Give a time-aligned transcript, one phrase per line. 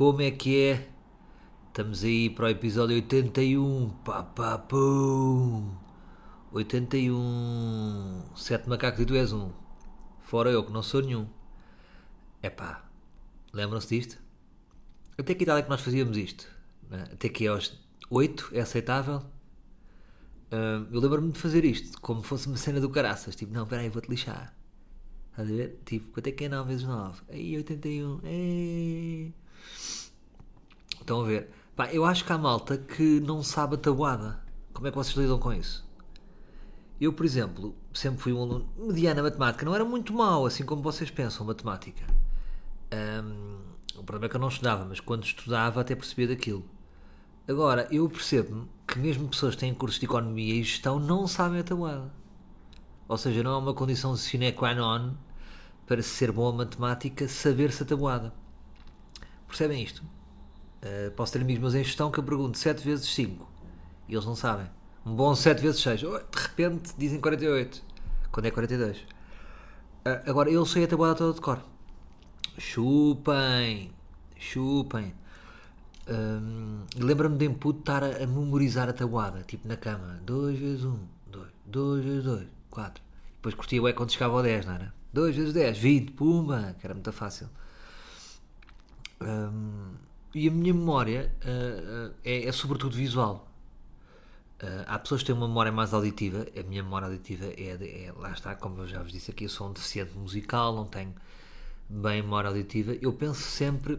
[0.00, 0.89] como é que é?
[1.80, 3.88] Estamos aí para o episódio 81.
[4.04, 5.74] Pá, pá, pum.
[6.52, 8.22] 81.
[8.36, 9.50] Sete macacos e tu és um.
[10.20, 11.26] Fora eu, que não sou nenhum.
[12.42, 12.84] Epá,
[13.50, 14.22] lembram-se disto?
[15.16, 16.46] Até que idade é que nós fazíamos isto?
[16.90, 17.08] né?
[17.14, 19.22] Até que aos 8 é aceitável?
[20.50, 23.34] Ah, eu lembro-me de fazer isto, como fosse uma cena do caraças.
[23.34, 24.54] Tipo, não, peraí, vou-te lixar.
[25.30, 25.80] Estás a ver?
[25.86, 27.22] Tipo, quanto é que é 9 vezes 9?
[27.30, 28.20] Aí, 81.
[28.22, 29.34] Ei.
[31.00, 31.59] Estão a ver?
[31.80, 34.38] Pá, eu acho que há malta que não sabe a tabuada.
[34.70, 35.82] Como é que vocês lidam com isso?
[37.00, 39.64] Eu, por exemplo, sempre fui um aluno mediano a matemática.
[39.64, 42.04] Não era muito mau, assim como vocês pensam, matemática.
[42.92, 43.56] Ahm,
[43.96, 46.66] o problema é que eu não estudava, mas quando estudava até percebia daquilo.
[47.48, 51.60] Agora, eu percebo que mesmo pessoas que têm cursos de economia e gestão não sabem
[51.60, 52.12] a tabuada.
[53.08, 55.14] Ou seja, não é uma condição sine qua non
[55.86, 58.34] para ser bom a matemática saber-se a tabuada.
[59.48, 60.19] Percebem isto?
[60.82, 63.46] Uh, posso ter amigos meus em gestão que eu pergunto 7 vezes 5
[64.08, 64.66] e eles não sabem.
[65.04, 66.02] Um bom 7 vezes 6.
[66.04, 67.82] Oh, de repente dizem 48.
[68.32, 68.98] Quando é 42.
[68.98, 69.04] Uh,
[70.26, 71.62] agora, eu sei a tabuada toda de cor.
[72.58, 73.92] Chupem.
[74.36, 75.14] Chupem.
[76.08, 80.20] Hum, Lembra-me de input estar a, a memorizar a tabuada, tipo na cama.
[80.24, 83.02] 2 vezes 1, 2, 2 vezes 2, 4.
[83.36, 84.94] Depois curtia o é quando chegava ao 10, não era?
[85.12, 87.48] 2 vezes 10, 20, pumba, que era muito fácil.
[89.22, 89.94] Hum,
[90.34, 93.48] e a minha memória ah, é, é sobretudo visual.
[94.60, 98.12] Ah, há pessoas que têm uma memória mais auditiva, a minha memória auditiva é, é-
[98.16, 101.14] lá está, como eu já vos disse aqui, eu sou um deficiente musical, não tenho
[101.88, 102.94] bem memória auditiva.
[103.00, 103.98] Eu penso sempre,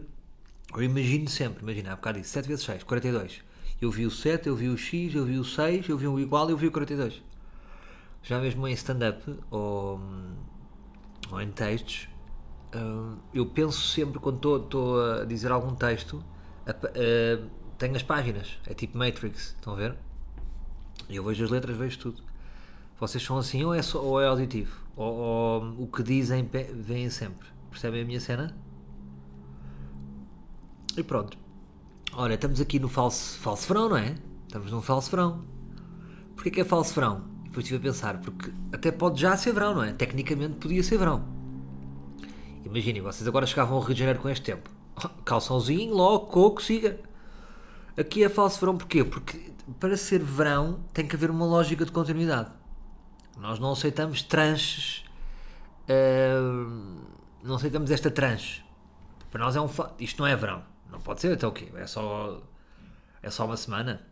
[0.74, 3.42] eu imagino sempre, imagina, há bocado disse 7 vezes 6, 42.
[3.80, 6.18] Eu vi o 7, eu vi o X, eu vi o 6, eu vi o
[6.20, 7.20] igual e eu vi o 42.
[8.22, 9.20] Já mesmo em stand-up
[9.50, 10.00] ou,
[11.30, 12.08] ou em textos,
[13.34, 16.22] eu penso sempre quando estou- a dizer algum texto,
[16.66, 19.96] a a- tenho as páginas, é tipo Matrix, estão a ver?
[21.10, 22.22] Eu vejo as letras, vejo tudo.
[22.98, 24.76] Vocês são assim ou é, só, ou é auditivo?
[24.96, 27.48] Ou, ou o que dizem vem sempre?
[27.70, 28.54] Percebem a minha cena?
[30.96, 31.36] E pronto.
[32.14, 34.14] Olha, estamos aqui no falso, falso verão, não é?
[34.46, 35.44] Estamos num falso verão.
[36.34, 37.24] Porquê que é falso verão?
[37.44, 39.92] Depois estive a pensar, porque até pode já ser verão, não é?
[39.92, 41.24] Tecnicamente podia ser verão.
[42.64, 44.70] Imaginem, vocês agora chegavam ao Rio de Janeiro com este tempo.
[45.24, 46.98] Calçãozinho, logo, coco, siga.
[47.96, 49.04] Aqui é falso verão porquê?
[49.04, 52.50] Porque para ser verão tem que haver uma lógica de continuidade.
[53.38, 55.04] Nós não aceitamos tranches.
[55.88, 57.02] ah,
[57.42, 58.62] não aceitamos esta tranche.
[59.30, 59.68] Para nós é um.
[59.98, 60.62] Isto não é verão.
[60.90, 61.68] Não pode ser até o quê?
[61.74, 62.40] É só.
[63.22, 64.02] É só uma semana.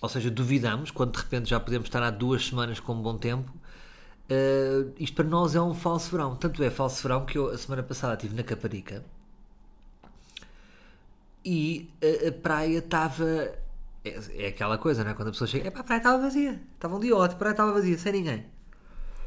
[0.00, 3.16] Ou seja, duvidamos quando de repente já podemos estar há duas semanas com um bom
[3.16, 3.52] tempo.
[4.30, 6.36] Ah, isto para nós é um falso verão.
[6.36, 9.04] Tanto é falso verão que eu a semana passada estive na Caparica
[11.44, 13.24] e a, a praia estava.
[14.04, 15.14] É, é aquela coisa, não é?
[15.14, 16.60] Quando a pessoa chega, é pá, a praia estava vazia.
[16.74, 18.44] Estava um dia ótimo, a praia estava vazia, sem ninguém.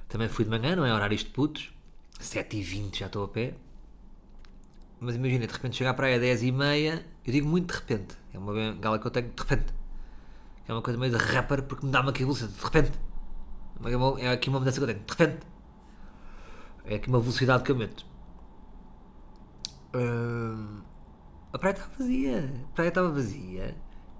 [0.07, 0.93] Também fui de manhã, não é?
[0.93, 1.73] Horários de putos,
[2.19, 3.55] 7h20 já estou a pé.
[4.99, 8.15] Mas imagina, de repente chega à praia 10h30, eu digo muito de repente.
[8.33, 9.73] É uma bengala que eu tenho de repente.
[10.67, 12.91] É uma coisa meio de rapper porque me dá-me aqui velocidade, de repente.
[13.83, 15.47] É É aqui uma mudança que eu tenho, de repente.
[16.85, 18.05] É aqui uma velocidade que eu meto.
[19.93, 20.81] Hum,
[21.53, 22.53] a praia estava vazia.
[22.71, 23.75] A praia estava vazia.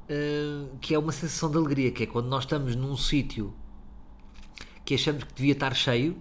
[0.10, 3.54] Hum, que é uma sensação de alegria, que é quando nós estamos num sítio
[4.84, 6.18] que achamos que devia estar cheio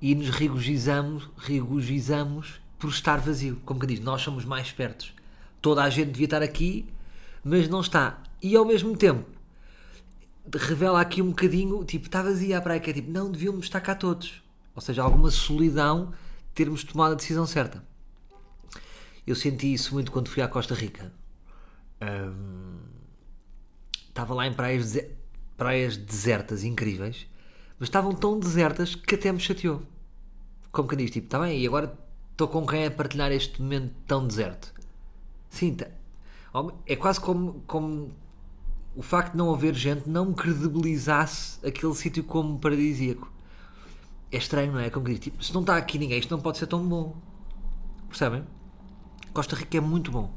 [0.00, 3.60] e nos regozijamos, regozijamos por estar vazio.
[3.64, 5.14] Como que diz, nós somos mais espertos.
[5.60, 6.86] Toda a gente devia estar aqui,
[7.42, 8.22] mas não está.
[8.42, 9.35] E ao mesmo tempo,
[10.54, 13.80] revela aqui um bocadinho, tipo, está vazia a praia, que é tipo, não devíamos estar
[13.80, 14.42] cá todos.
[14.74, 16.12] Ou seja, alguma solidão
[16.54, 17.82] termos tomado a decisão certa.
[19.26, 21.12] Eu senti isso muito quando fui à Costa Rica.
[22.00, 22.78] Hum,
[24.08, 25.10] estava lá em praias, dese-
[25.56, 27.26] praias desertas incríveis,
[27.78, 29.82] mas estavam tão desertas que até me chateou.
[30.70, 31.98] Como que diz, tipo, está bem, e agora
[32.32, 34.72] estou com quem a partilhar este momento tão deserto?
[35.50, 35.86] Sim, tá.
[36.86, 38.12] é quase como, como
[38.96, 43.30] o facto de não haver gente não credibilizasse aquele sítio como paradisíaco.
[44.32, 44.88] É estranho, não é?
[44.88, 47.14] Como que diz, tipo, se não está aqui ninguém, isto não pode ser tão bom.
[48.08, 48.42] Percebem?
[49.34, 50.32] Costa Rica é muito bom.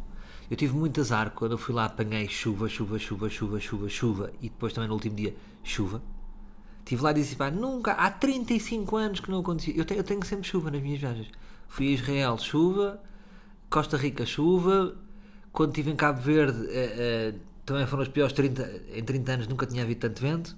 [0.52, 4.34] Eu tive muito azar quando eu fui lá, apanhei chuva, chuva, chuva, chuva, chuva, chuva
[4.42, 5.34] e depois também no último dia
[5.64, 6.02] chuva.
[6.80, 9.74] Estive lá e disse, pá, nunca, há 35 anos que não acontecia.
[9.78, 11.30] Eu tenho, eu tenho sempre chuva nas minhas viagens.
[11.68, 13.02] Fui a Israel, chuva,
[13.70, 14.98] Costa Rica, chuva.
[15.52, 17.36] Quando estive em Cabo Verde, eh, eh,
[17.70, 20.58] também foram os piores 30, em 30 anos, nunca tinha havido tanto vento.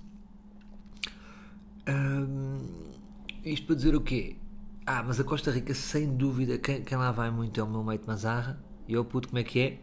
[1.85, 2.89] Hum,
[3.43, 4.37] isto para dizer o quê?
[4.85, 7.83] Ah, mas a Costa Rica, sem dúvida, quem, quem lá vai muito é o meu
[7.83, 8.63] mate Mazarra.
[8.87, 9.79] E eu, puto, como é que é?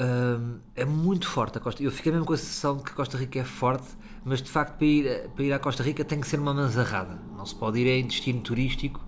[0.00, 2.94] Hum, é muito forte a Costa Eu fiquei mesmo com a sensação de que a
[2.94, 3.88] Costa Rica é forte,
[4.24, 7.20] mas de facto para ir, para ir à Costa Rica tem que ser uma manzarrada.
[7.36, 9.04] Não se pode ir em destino turístico.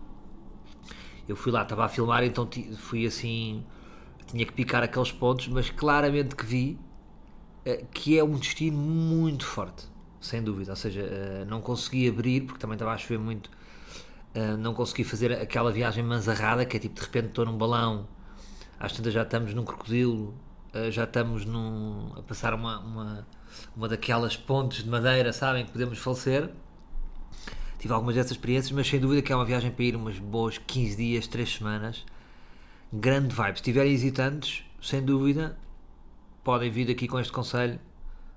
[1.29, 3.65] Eu fui lá, estava a filmar, então fui assim.
[4.35, 6.79] Tinha que picar aqueles pontos, mas claramente que vi
[7.65, 9.87] uh, que é um destino muito forte,
[10.21, 10.73] sem dúvida.
[10.73, 13.49] Ou seja, uh, não consegui abrir, porque também estava a chover muito.
[14.35, 18.09] Uh, não consegui fazer aquela viagem manzarrada, que é tipo de repente estou num balão,
[18.81, 20.35] às tantas já estamos num crocodilo,
[20.91, 23.25] já estamos num, a passar uma, uma
[23.77, 26.51] uma daquelas pontes de madeira, sabem, que podemos falecer.
[27.79, 30.59] Tive algumas dessas experiências, mas sem dúvida que é uma viagem para ir umas boas
[30.59, 32.05] 15 dias, 3 semanas.
[32.97, 33.57] Grande vibe.
[33.57, 35.59] Se estiverem hesitantes, sem dúvida,
[36.45, 37.81] podem vir aqui com este conselho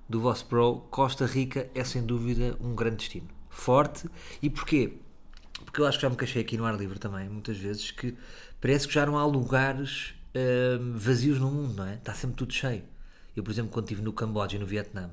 [0.10, 0.78] do vosso Pro.
[0.90, 3.28] Costa Rica é sem dúvida um grande destino.
[3.52, 4.10] Forte.
[4.42, 4.98] E porquê?
[5.64, 8.18] Porque eu acho que já me queixei aqui no ar livre também, muitas vezes, que
[8.60, 11.94] parece que já não há lugares uh, vazios no mundo, não é?
[11.94, 12.84] Está sempre tudo cheio.
[13.36, 15.12] Eu, por exemplo, quando estive no Camboja e no Vietnã,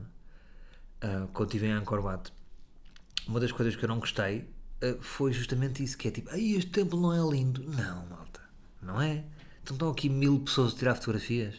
[1.04, 2.32] uh, quando estive em Angkor Wat,
[3.28, 4.48] uma das coisas que eu não gostei
[4.82, 7.62] uh, foi justamente isso, que é tipo, aí este templo não é lindo.
[7.62, 8.40] Não, malta,
[8.80, 9.22] não é?
[9.64, 11.54] Então estão aqui mil pessoas a tirar fotografias.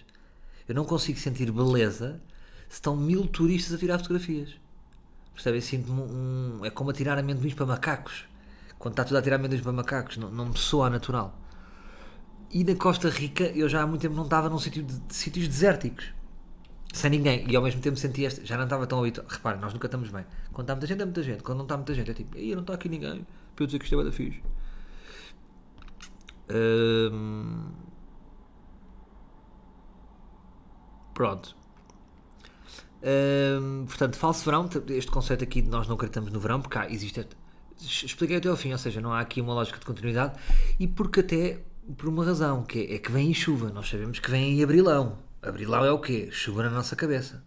[0.68, 2.22] Eu não consigo sentir beleza
[2.69, 4.52] se estão mil turistas a tirar fotografias.
[5.34, 5.60] Percebem?
[5.60, 8.25] Sinto-me um, É como a tirar amendoins para macacos.
[8.78, 11.36] Quando está tudo a tirar amendoins para macacos, não, não me soa natural.
[12.52, 15.16] E na Costa Rica eu já há muito tempo não estava num sítio de, de
[15.16, 16.13] sítios desérticos
[16.94, 17.44] sem ninguém.
[17.50, 18.46] E ao mesmo tempo senti este.
[18.46, 19.28] Já não estava tão habituado.
[19.28, 20.25] Repare, nós nunca estamos bem.
[20.54, 21.42] Quando está muita gente, é muita gente.
[21.42, 23.25] Quando não está muita gente, é tipo, aí não está aqui ninguém.
[23.56, 24.44] Para eu dizer que isto é da fixe.
[26.52, 27.84] Hum...
[31.15, 31.56] Pronto.
[33.88, 37.27] Portanto, falso verão, este conceito aqui de nós não acreditamos no verão, porque há, existe.
[37.81, 40.39] Expliquei até ao fim, ou seja, não há aqui uma lógica de continuidade
[40.79, 41.59] e porque até
[41.97, 43.69] por uma razão, que é, é que vem em chuva.
[43.69, 46.29] Nós sabemos que vem em abrilão Abrilão é o quê?
[46.31, 47.44] Chuva na nossa cabeça.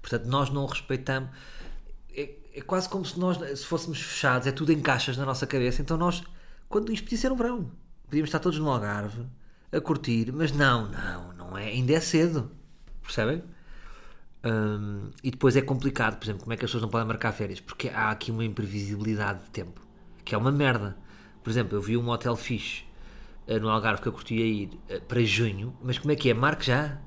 [0.00, 1.30] Portanto, nós não respeitamos.
[2.14, 5.44] É, é, quase como se nós se fôssemos fechados, é tudo em caixas na nossa
[5.44, 5.82] cabeça.
[5.82, 6.22] Então nós,
[6.68, 7.70] quando isto podia ser um verão,
[8.06, 9.26] podíamos estar todos no Algarve
[9.72, 11.66] a curtir, mas não, não, não é.
[11.66, 12.50] Ainda é cedo.
[13.02, 13.42] Percebem?
[14.44, 17.32] Um, e depois é complicado, por exemplo, como é que as pessoas não podem marcar
[17.32, 17.60] férias?
[17.60, 19.80] Porque há aqui uma imprevisibilidade de tempo,
[20.24, 20.96] que é uma merda.
[21.42, 22.84] Por exemplo, eu vi um hotel fixe
[23.46, 26.34] eh, no Algarve que eu curtia ir eh, para junho, mas como é que é?
[26.34, 26.98] Marque já?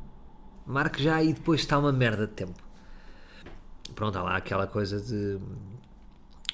[0.66, 2.60] Marque já e depois está uma merda de tempo.
[3.96, 5.40] Pronto, há lá aquela coisa de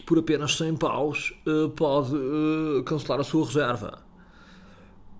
[0.05, 3.99] por apenas 100 paus uh, pode uh, cancelar a sua reserva.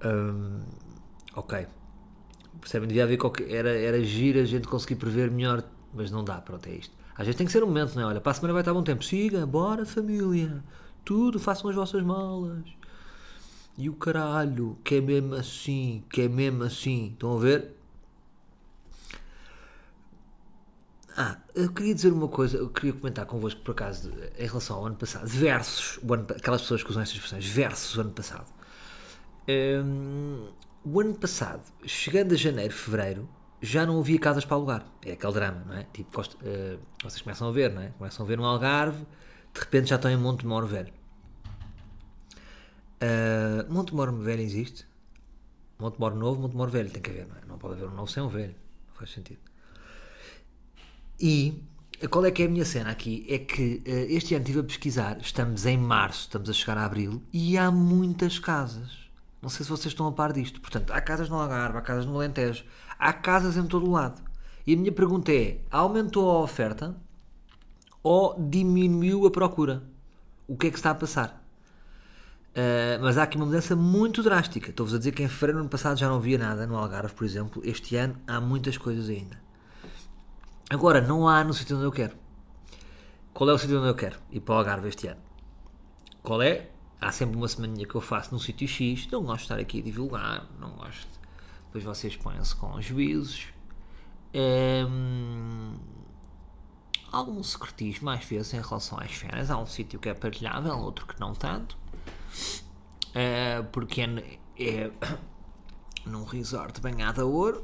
[0.04, 0.62] Um,
[1.36, 1.68] ok.
[2.68, 2.90] Percebem?
[2.90, 3.50] Devia haver qualquer.
[3.50, 6.94] Era, era gira a gente conseguir prever melhor, mas não dá, pronto, é isto.
[7.16, 8.06] Às vezes tem que ser um momento, não é?
[8.08, 9.06] Olha, para a semana vai estar bom tempo.
[9.06, 10.62] Siga, bora família.
[11.06, 12.66] Tudo, façam as vossas malas.
[13.78, 17.12] E o caralho, que é mesmo assim, que é mesmo assim.
[17.14, 17.72] Estão a ver?
[21.16, 24.86] Ah, eu queria dizer uma coisa, eu queria comentar convosco por acaso em relação ao
[24.88, 28.46] ano passado, versus o ano, aquelas pessoas que usam estas expressões, versus o ano passado.
[29.50, 30.48] Um,
[30.92, 33.30] o ano passado, chegando a janeiro, fevereiro,
[33.62, 34.86] já não havia casas para alugar.
[35.06, 35.84] É aquele drama, não é?
[35.92, 37.90] Tipo, uh, vocês começam a ver, não é?
[37.98, 39.06] Começam a ver no Algarve,
[39.54, 40.94] de repente já estão em Monte Moro Velho.
[43.02, 44.88] Uh, Montemor Velho existe?
[45.80, 47.46] Montemor Novo, Montemor Velho tem que haver, não é?
[47.48, 48.56] Não pode haver um novo sem um velho.
[48.88, 49.40] Não faz sentido.
[51.20, 51.64] E
[52.10, 53.26] qual é que é a minha cena aqui?
[53.30, 56.86] É que uh, este ano estive a pesquisar, estamos em março, estamos a chegar a
[56.86, 59.07] abril e há muitas casas.
[59.42, 60.60] Não sei se vocês estão a par disto.
[60.60, 62.66] Portanto, há casas no Algarve, há casas no Alentejo,
[62.98, 64.22] há casas em todo o lado.
[64.66, 66.96] E a minha pergunta é: aumentou a oferta
[68.04, 69.84] ou diminuiu a procura?
[70.48, 71.44] O que é que está a passar?
[72.58, 74.72] Uh, mas há aqui uma mudança muito drástica.
[74.72, 77.24] Estou-vos a dizer que em fevereiro ano passado já não havia nada no Algarve, por
[77.24, 77.62] exemplo.
[77.64, 79.40] Este ano há muitas coisas ainda.
[80.70, 82.16] Agora, não há no sítio onde eu quero.
[83.34, 85.22] Qual é o sítio onde eu quero ir para o Algarve este ano?
[86.24, 86.70] Qual é?
[87.00, 89.08] Há sempre uma semaninha que eu faço num sítio X.
[89.12, 90.48] Não gosto de estar aqui a divulgar.
[90.60, 91.08] Não gosto.
[91.68, 93.48] Depois vocês põem-se com juízos.
[94.34, 95.76] Um,
[97.12, 99.52] algum secretismo mais vezes em relação às férias.
[99.52, 101.78] Há um sítio que é partilhável, outro que não tanto.
[103.10, 104.92] Uh, porque é, é,
[106.06, 107.64] num resort banhado a ouro.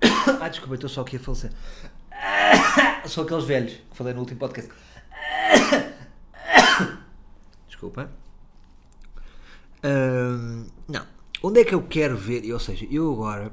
[0.40, 1.52] Ai, desculpa, estou só aqui a falecer.
[3.08, 4.72] São aqueles velhos que falei no último podcast.
[7.82, 8.12] Desculpa.
[9.82, 11.04] Hum, não.
[11.42, 12.48] Onde é que eu quero ver?
[12.52, 13.52] Ou seja, eu agora.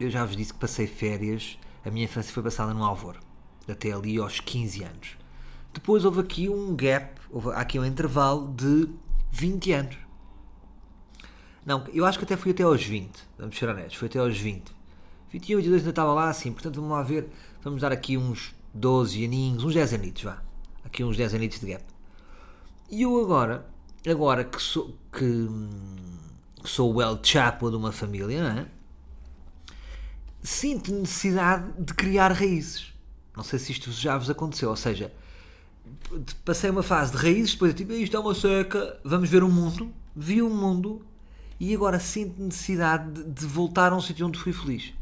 [0.00, 1.56] Eu já vos disse que passei férias.
[1.84, 3.16] A minha infância foi passada no Alvor.
[3.68, 5.16] Até ali aos 15 anos.
[5.72, 7.20] Depois houve aqui um gap.
[7.30, 8.88] Houve aqui um intervalo de
[9.30, 9.96] 20 anos.
[11.64, 13.16] Não, eu acho que até fui até aos 20.
[13.38, 13.94] Vamos ser honestos.
[13.94, 14.74] Foi até aos 20.
[15.30, 16.52] 21, 22 ainda estava lá assim.
[16.52, 17.28] Portanto, vamos lá ver.
[17.62, 19.62] Vamos dar aqui uns 12 aninhos.
[19.62, 20.42] Uns 10 anitos, vá.
[20.84, 21.95] Aqui uns 10 anitos de gap.
[22.90, 23.66] E eu agora,
[24.08, 25.48] agora que sou, que,
[26.62, 28.66] que sou o El Chapo de uma família, não é?
[30.42, 32.92] Sinto necessidade de criar raízes.
[33.36, 35.12] Não sei se isto já vos aconteceu, ou seja,
[36.44, 39.48] passei uma fase de raízes, depois eu tipo, isto é uma seca, vamos ver o
[39.48, 41.04] mundo, vi o mundo
[41.58, 44.94] e agora sinto necessidade de, de voltar a um sítio onde fui feliz.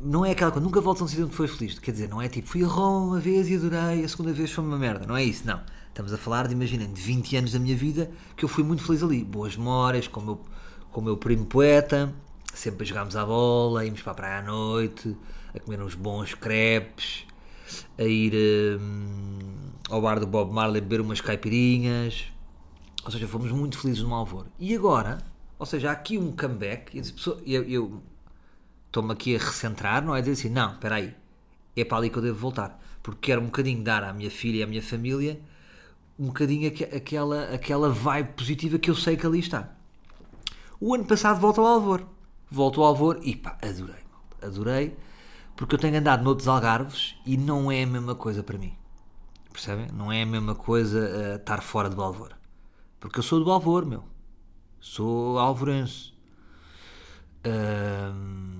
[0.00, 2.22] Não é aquela coisa, nunca volto a um sítio onde fui feliz, quer dizer, não
[2.22, 5.06] é tipo, fui a Roma uma vez e adorei, a segunda vez foi uma merda,
[5.06, 5.60] não é isso, não.
[5.96, 8.84] Estamos a falar de, imaginem, de 20 anos da minha vida que eu fui muito
[8.84, 9.24] feliz ali.
[9.24, 10.40] Boas memórias, com o meu,
[10.92, 12.12] com o meu primo poeta,
[12.52, 15.16] sempre jogámos à bola, íamos para a praia à noite,
[15.54, 17.24] a comer uns bons crepes,
[17.96, 18.34] a ir
[18.78, 19.38] hum,
[19.88, 22.26] ao bar do Bob Marley beber umas caipirinhas.
[23.02, 24.44] Ou seja, fomos muito felizes no Alvor.
[24.58, 25.16] E agora,
[25.58, 27.02] ou seja, há aqui um comeback.
[27.46, 28.02] Eu, eu
[28.88, 30.20] estou-me aqui a recentrar, não é?
[30.20, 31.14] Dizer assim, não, espera aí,
[31.74, 32.78] é para ali que eu devo voltar.
[33.02, 35.40] Porque quero um bocadinho dar à minha filha e à minha família
[36.18, 39.70] um bocadinho aquela, aquela vibe positiva que eu sei que ali está.
[40.80, 42.06] O ano passado volto ao Alvor.
[42.50, 44.04] Volto ao Alvor e pá, adorei.
[44.42, 44.96] Adorei
[45.56, 48.76] porque eu tenho andado noutros algarves e não é a mesma coisa para mim.
[49.50, 49.88] Percebem?
[49.92, 52.32] Não é a mesma coisa uh, estar fora do Alvor.
[53.00, 54.04] Porque eu sou do Alvor, meu.
[54.78, 56.12] Sou alvorense.
[57.44, 58.56] Uh...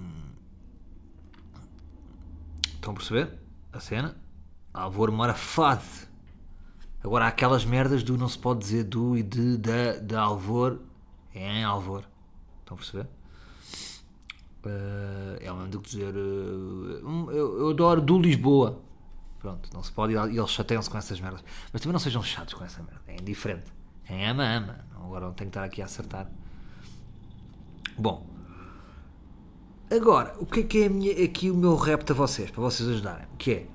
[2.75, 3.39] Estão a perceber?
[3.73, 4.17] A cena?
[4.73, 6.09] Alvor mora fade
[7.07, 10.81] Agora há aquelas merdas do não se pode dizer do e de, da, de Alvor.
[11.33, 12.03] É em Alvor.
[12.59, 13.07] Estão a perceber?
[14.65, 16.13] Uh, é o mesmo do que dizer.
[16.13, 18.81] Uh, eu, eu, adoro do Lisboa.
[19.39, 20.15] Pronto, não se pode.
[20.15, 21.45] E eles chateiam-se com essas merdas.
[21.73, 23.01] Mas também não sejam chatos com essa merda.
[23.07, 23.73] É indiferente.
[24.05, 24.85] Quem ama, ama.
[24.97, 26.29] Agora não tenho que estar aqui a acertar.
[27.97, 28.27] Bom.
[29.89, 32.51] Agora, o que é que é minha, aqui o meu repto a vocês?
[32.51, 33.29] Para vocês ajudarem.
[33.39, 33.67] Que é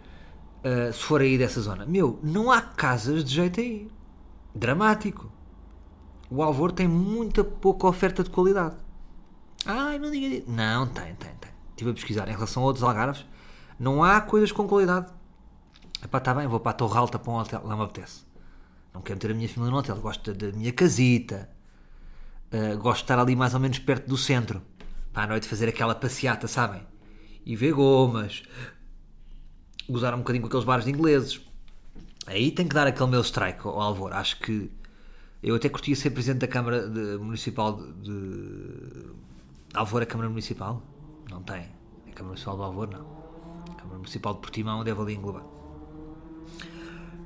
[0.63, 1.85] uh, se for aí dessa zona.
[1.85, 3.89] Meu, não há casas de jeito aí.
[4.53, 5.31] Dramático.
[6.29, 8.75] O Alvor tem muita pouca oferta de qualidade.
[9.65, 10.49] Ai, não diga isso.
[10.49, 11.51] Não, tem, tem, tem.
[11.71, 13.25] Estive a pesquisar em relação a outros algarves.
[13.79, 15.07] Não há coisas com qualidade.
[16.03, 17.61] Epá, está bem, vou para a Torre Alta para um hotel.
[17.63, 18.23] Lá me apetece.
[18.93, 19.95] Não quero meter a minha família no hotel.
[19.97, 21.49] Gosto da, minha casita.
[22.51, 24.61] Uh, gosto de estar ali mais ou menos perto do centro.
[25.13, 26.81] Para à noite fazer aquela passeata, sabem?
[27.45, 28.43] E ver gomas,
[29.91, 31.41] gozar um bocadinho com aqueles bares ingleses.
[32.25, 34.13] Aí tem que dar aquele meu strike ao Alvor.
[34.13, 34.71] Acho que
[35.41, 39.11] eu até curtia ser presidente da Câmara de, Municipal de, de
[39.73, 40.81] Alvor, a Câmara Municipal?
[41.29, 41.65] Não tem.
[42.07, 43.05] A Câmara Municipal do Alvor, não.
[43.71, 45.43] A Câmara Municipal de Portimão deve ali englobar.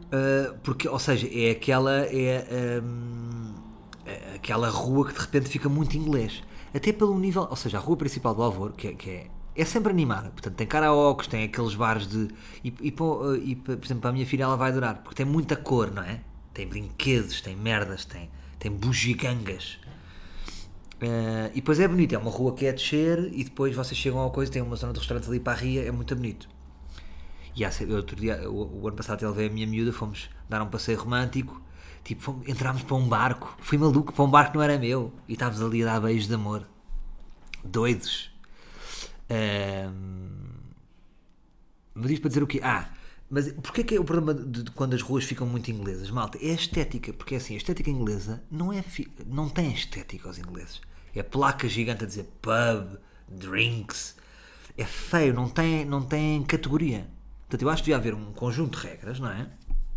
[0.06, 3.54] Uh, porque, ou seja, é aquela é, um,
[4.06, 6.42] é, aquela rua que de repente fica muito inglês.
[6.74, 9.66] Até pelo nível, ou seja, a rua principal do Alvor, que é, que é é
[9.66, 10.30] sempre animada.
[10.30, 12.28] Portanto, tem karaokes, tem aqueles bares de.
[12.64, 12.92] E, e, e,
[13.56, 16.20] por exemplo, para a minha filha ela vai adorar, porque tem muita cor, não é?
[16.54, 19.80] Tem brinquedos, tem merdas, tem, tem bugigangas.
[20.96, 23.98] Uh, e depois é bonito, é uma rua que é a descer e depois vocês
[23.98, 26.48] chegam a coisa, tem uma zona de restaurante ali para a ria, é muito bonito.
[27.56, 30.62] E há, outro dia, o, o ano passado ele veio a minha miúda, fomos dar
[30.62, 31.62] um passeio romântico,
[32.04, 35.14] tipo, fomos, entrámos para um barco, fui maluco para um barco que não era meu,
[35.28, 36.66] e estávamos ali a dar beijos de amor.
[37.64, 38.35] Doidos
[41.94, 42.60] mas isto para dizer o quê?
[42.64, 42.90] Ah,
[43.30, 46.12] mas porquê que é o problema de, de, quando as ruas ficam muito inglesas?
[46.12, 48.84] Malta, é a estética, porque é assim, a estética inglesa não, é
[49.26, 50.82] não tem estética aos ingleses.
[51.16, 54.16] É placa gigante a dizer pub, drinks.
[54.78, 57.08] É feio, não tem, não tem categoria.
[57.44, 59.48] Portanto, eu acho que devia haver um conjunto de regras, não é?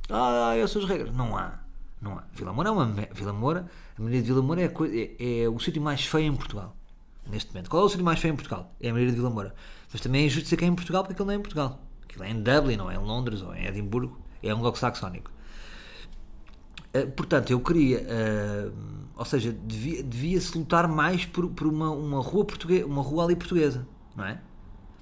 [0.09, 1.15] Ah, essas regras.
[1.15, 1.59] Não há.
[2.01, 2.25] Não há.
[2.33, 2.87] Vila Moura é uma.
[3.13, 3.69] Vila Moura,
[3.99, 4.73] a Maria de Vila Moura é,
[5.19, 6.78] é, é o sítio mais feio em Portugal
[7.31, 7.71] neste momento.
[7.71, 8.75] Qual é o sítio mais feio em Portugal?
[8.81, 9.55] É a Maria de Vila Moura.
[9.93, 11.81] Mas também é injusto dizer que é em Portugal porque aquilo não é em Portugal.
[12.05, 14.19] Aquilo é em Dublin, ou é em Londres, ou em Edimburgo.
[14.43, 15.31] É um saxónico.
[16.95, 18.73] Uh, portanto, eu queria, uh,
[19.15, 23.37] ou seja, devia-se devia lutar mais por, por uma, uma, rua portuguesa, uma rua ali
[23.37, 24.41] portuguesa, não é?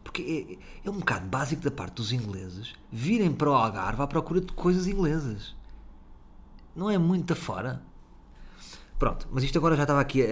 [0.02, 4.06] Porque é, é um bocado básico da parte dos ingleses virem para o Algarve à
[4.06, 5.54] procura de coisas inglesas.
[6.74, 7.82] Não é muito afora?
[8.98, 10.22] Pronto, mas isto agora já estava aqui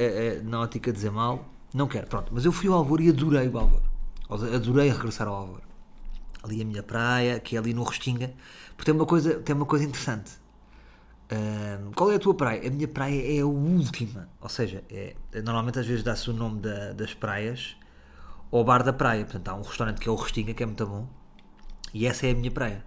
[0.42, 1.53] na ótica de dizer mal.
[1.74, 2.30] Não quero, pronto.
[2.32, 3.82] Mas eu fui ao Alvor e adorei o Alvor.
[4.30, 5.60] Adorei regressar ao Alvor.
[6.42, 8.32] Ali a minha praia, que é ali no Restinga.
[8.76, 10.30] Porque tem uma coisa, tem uma coisa interessante.
[11.30, 12.66] Ahm, qual é a tua praia?
[12.66, 14.28] A minha praia é a última.
[14.40, 17.76] Ou seja, é, normalmente às vezes dá-se o nome da- das praias
[18.52, 19.24] ao bar da praia.
[19.24, 21.08] Portanto, há um restaurante que é o Restinga, que é muito bom.
[21.92, 22.84] E essa é a minha praia.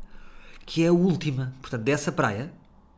[0.66, 1.54] Que é a última.
[1.62, 2.54] Portanto, dessa praia,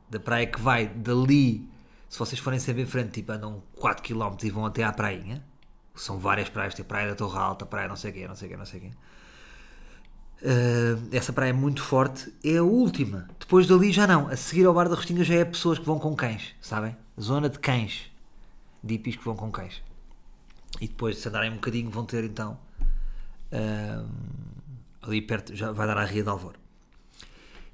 [0.10, 1.67] da praia que vai dali,
[2.08, 5.43] se vocês forem sempre em frente, tipo, andam 4 km e vão até à prainha.
[6.00, 8.48] São várias praias, tem praia da Torre Alta, praia não sei o quê, não sei
[8.48, 8.91] o quê, não sei o quê.
[10.41, 13.27] Uh, essa praia é muito forte, é a última.
[13.38, 14.29] Depois dali já não.
[14.29, 16.96] A seguir ao bar da Restinga já é pessoas que vão com cães, sabem?
[17.20, 18.10] Zona de cães.
[18.82, 19.84] De hippies que vão com cães.
[20.79, 22.58] E depois, se andarem um bocadinho, vão ter então.
[23.51, 24.10] uh,
[25.01, 26.53] ali perto, já vai dar à Ria de Alvor.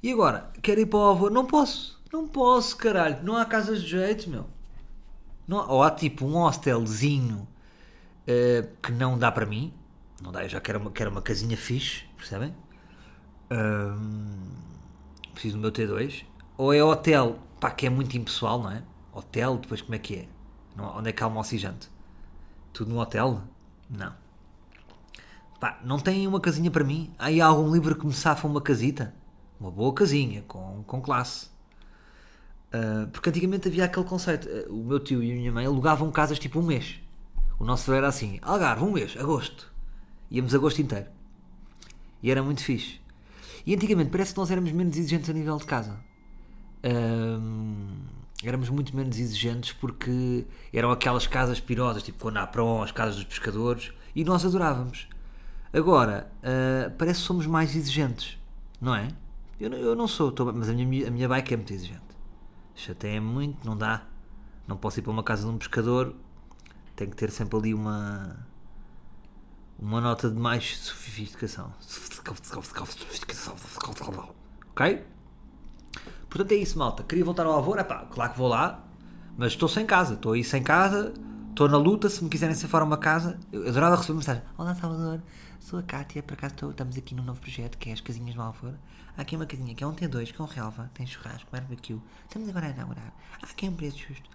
[0.01, 1.29] E agora, quero ir para o Alvor?
[1.29, 2.01] Não posso.
[2.11, 3.23] Não posso, caralho.
[3.23, 4.47] Não há casas de jeito, meu.
[5.47, 7.47] Não ou há tipo um hostelzinho
[8.27, 9.73] uh, que não dá para mim.
[10.21, 12.53] Não dá, eu já quero uma, quero uma casinha fixe, percebem?
[13.49, 14.49] Ahm,
[15.33, 16.25] preciso do meu T2.
[16.57, 18.83] Ou é hotel, pá, que é muito impessoal, não é?
[19.13, 20.27] Hotel, depois como é que é?
[20.75, 21.61] Não- onde é que há almoço e?
[22.73, 23.41] Tudo no hotel?
[23.89, 24.13] Não.
[25.59, 27.13] Pá, não tem uma casinha para mim?
[27.17, 29.13] Aí há algum livro que me safa uma casita?
[29.59, 31.47] Uma boa casinha, com, com classe.
[32.73, 34.47] Uh, porque antigamente havia aquele conceito.
[34.49, 36.99] Uh, o meu tio e a minha mãe alugavam casas tipo um mês.
[37.59, 39.71] O nosso verão era assim: Algarve, um mês, agosto.
[40.29, 41.07] Íamos agosto inteiro.
[42.21, 42.99] E era muito fixe.
[43.65, 45.99] E antigamente parece que nós éramos menos exigentes a nível de casa.
[48.43, 53.91] Éramos muito menos exigentes porque eram aquelas casas pirosas, tipo Conapron, as casas dos pescadores,
[54.15, 55.07] e nós adorávamos.
[55.73, 58.37] Agora, uh, parece que somos mais exigentes,
[58.79, 59.07] não é?
[59.59, 62.01] Eu, não- eu não sou, tô- mas a minha, a minha bike é muito exigente.
[62.75, 64.05] Chateia-me muito, não dá.
[64.67, 66.13] Não posso ir para uma casa de um pescador,
[66.95, 68.45] tem que ter sempre ali uma
[69.77, 71.73] uma nota de mais sofisticação.
[74.71, 75.05] Ok?
[76.29, 77.03] Portanto é isso, malta.
[77.03, 78.83] Queria voltar ao Alvor, é pá, claro que vou lá,
[79.37, 81.13] mas estou sem casa, estou aí sem casa,
[81.49, 82.09] estou na luta.
[82.09, 85.21] Se me quiserem ser fora uma casa, eu adorava receber mensagem: Olá Salvador,
[85.59, 88.35] sou a Kátia, por acaso estou- estamos aqui num novo projeto que é as casinhas
[88.35, 88.73] do Alvor.
[89.17, 92.01] Há aqui uma casinha que é um T2 com relva, tem churrasco, barbecue.
[92.27, 93.13] Estamos agora a namorar.
[93.41, 94.29] Há aqui um preço justo.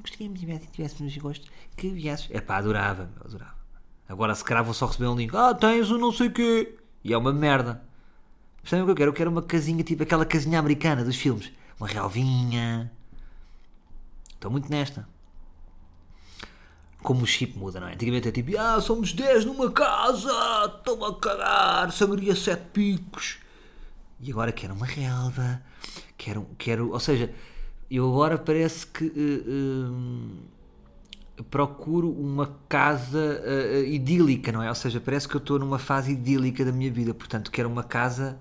[0.00, 2.28] Gostaríamos de ver se tivéssemos gosto que viesses.
[2.30, 3.54] É pá, adorava, adorava.
[4.08, 5.34] Agora se calhar vou só receber um link.
[5.34, 6.76] Ah, tens o não sei quê.
[7.04, 7.82] E é uma merda.
[8.62, 9.10] Percebem o que eu quero?
[9.10, 11.52] Eu quero uma casinha tipo aquela casinha americana dos filmes.
[11.78, 12.90] Uma relvinha.
[14.34, 15.08] Estou muito nesta.
[17.02, 17.94] Como o chip muda, não é?
[17.94, 20.30] Antigamente é tipo, ah, somos 10 numa casa,
[20.66, 23.38] estou a cagar, sangria 7 picos.
[24.20, 25.62] E agora quero uma relva,
[26.18, 27.32] quero, quero, ou seja,
[27.90, 29.42] eu agora parece que eh,
[31.38, 34.68] eh, procuro uma casa eh, idílica, não é?
[34.68, 37.82] Ou seja, parece que eu estou numa fase idílica da minha vida, portanto quero uma
[37.82, 38.38] casa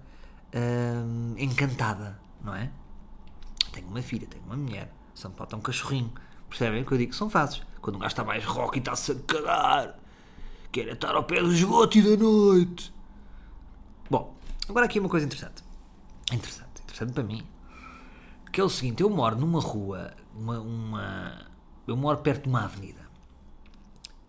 [1.38, 2.71] encantada, não é?
[3.71, 6.12] Tenho uma filha, tenho uma mulher, só me falta um cachorrinho.
[6.49, 7.13] Percebem o que eu digo?
[7.13, 7.62] São fases.
[7.81, 9.99] Quando um gajo está mais rock e está-se a cagar,
[10.71, 12.91] quer estar ao pé do esgoto e da noite.
[14.09, 14.35] Bom,
[14.67, 15.63] agora aqui uma coisa interessante.
[16.33, 17.45] Interessante, interessante para mim.
[18.51, 21.45] Que é o seguinte, eu moro numa rua, uma, uma-
[21.88, 23.07] eu moro perto de uma avenida.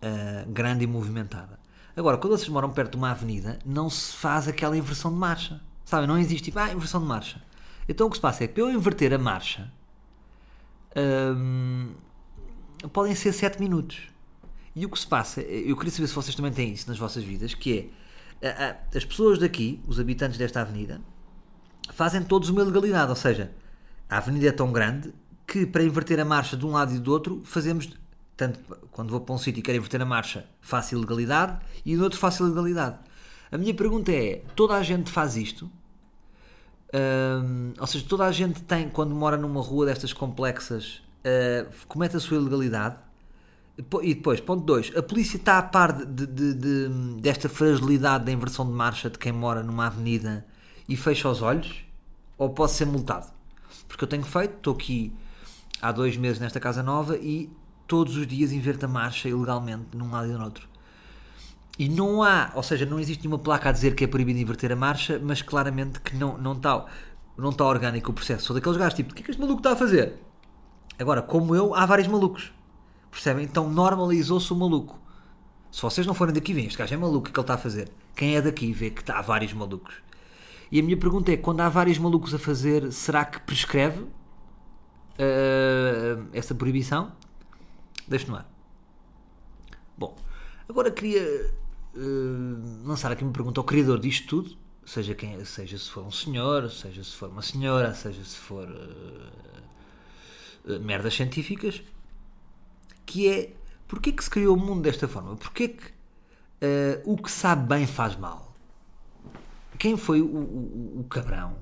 [0.01, 1.59] ah, grande e movimentada.
[1.95, 5.61] Agora, quando vocês moram perto de uma avenida, não se faz aquela inversão de marcha.
[5.85, 6.07] Sabem?
[6.07, 7.41] Não existe tipo, ah, inversão de marcha.
[7.87, 9.71] Então o que se passa é que para eu inverter a marcha,
[10.95, 11.91] hum,
[12.91, 13.99] podem ser 7 minutos.
[14.75, 17.23] E o que se passa, eu queria saber se vocês também têm isso nas vossas
[17.23, 17.91] vidas, que
[18.41, 21.01] é a- a- as pessoas daqui, os habitantes desta avenida,
[21.93, 23.51] fazem todos uma ilegalidade, ou seja,
[24.11, 25.11] a avenida é tão grande
[25.47, 27.89] que para inverter a marcha de um lado e do outro fazemos
[28.37, 28.59] tanto
[28.91, 32.19] quando vou para um sítio e quero inverter a marcha faço ilegalidade e no outro
[32.19, 32.99] faço ilegalidade.
[33.51, 35.69] A minha pergunta é: toda a gente faz isto?
[37.79, 42.19] Ou seja, toda a gente tem, quando mora numa rua destas complexas, uh, comete a
[42.19, 42.97] sua ilegalidade.
[44.03, 46.89] E depois, ponto 2, a polícia está a par de- de- de-
[47.21, 50.45] desta fragilidade da inversão de marcha de quem mora numa avenida
[50.87, 51.85] e fecha os olhos?
[52.37, 53.27] Ou pode ser multado?
[53.91, 55.13] Porque eu tenho feito, estou aqui
[55.81, 57.49] há dois meses nesta casa nova e
[57.85, 60.67] todos os dias inverto a marcha ilegalmente num lado e no outro.
[61.77, 64.71] E não há, ou seja, não existe nenhuma placa a dizer que é proibido inverter
[64.71, 66.85] a marcha, mas claramente que não, não, está,
[67.37, 68.45] não está orgânico o processo.
[68.45, 70.13] Sou daqueles gajos tipo, o que é que este maluco está a fazer?
[70.97, 72.53] Agora, como eu, há vários malucos.
[73.09, 73.43] Percebem?
[73.43, 74.97] Então normalizou-se o maluco.
[75.69, 77.55] Se vocês não forem daqui, veem, este gajo é maluco, o que é ele está
[77.55, 77.91] a fazer?
[78.15, 79.95] Quem é daqui vê que está, há vários malucos.
[80.71, 84.05] E a minha pergunta é, quando há vários malucos a fazer, será que prescreve?
[85.21, 87.11] uh, essa proibição,
[88.07, 88.49] deixo no ar.
[89.97, 90.15] Bom,
[90.67, 91.53] agora queria
[91.95, 96.11] uh, lançar aqui uma pergunta ao criador disto tudo, seja, quem, seja se for um
[96.11, 101.83] senhor, seja se for uma senhora, seja se for uh, merdas científicas,
[103.05, 103.53] que é
[103.87, 105.35] porquê que se criou o mundo desta forma?
[105.35, 106.01] Porquê que
[107.03, 108.50] o que sabe bem faz mal?
[109.81, 111.57] Quem foi o, o, o cabrão?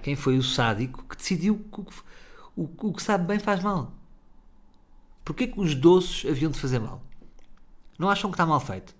[0.00, 1.80] Quem foi o sádico que decidiu que
[2.54, 3.92] o, o, que sabe bem faz mal?
[5.24, 7.02] Porquê que os doces haviam de fazer mal?
[7.98, 8.94] Não acham que está mal feito?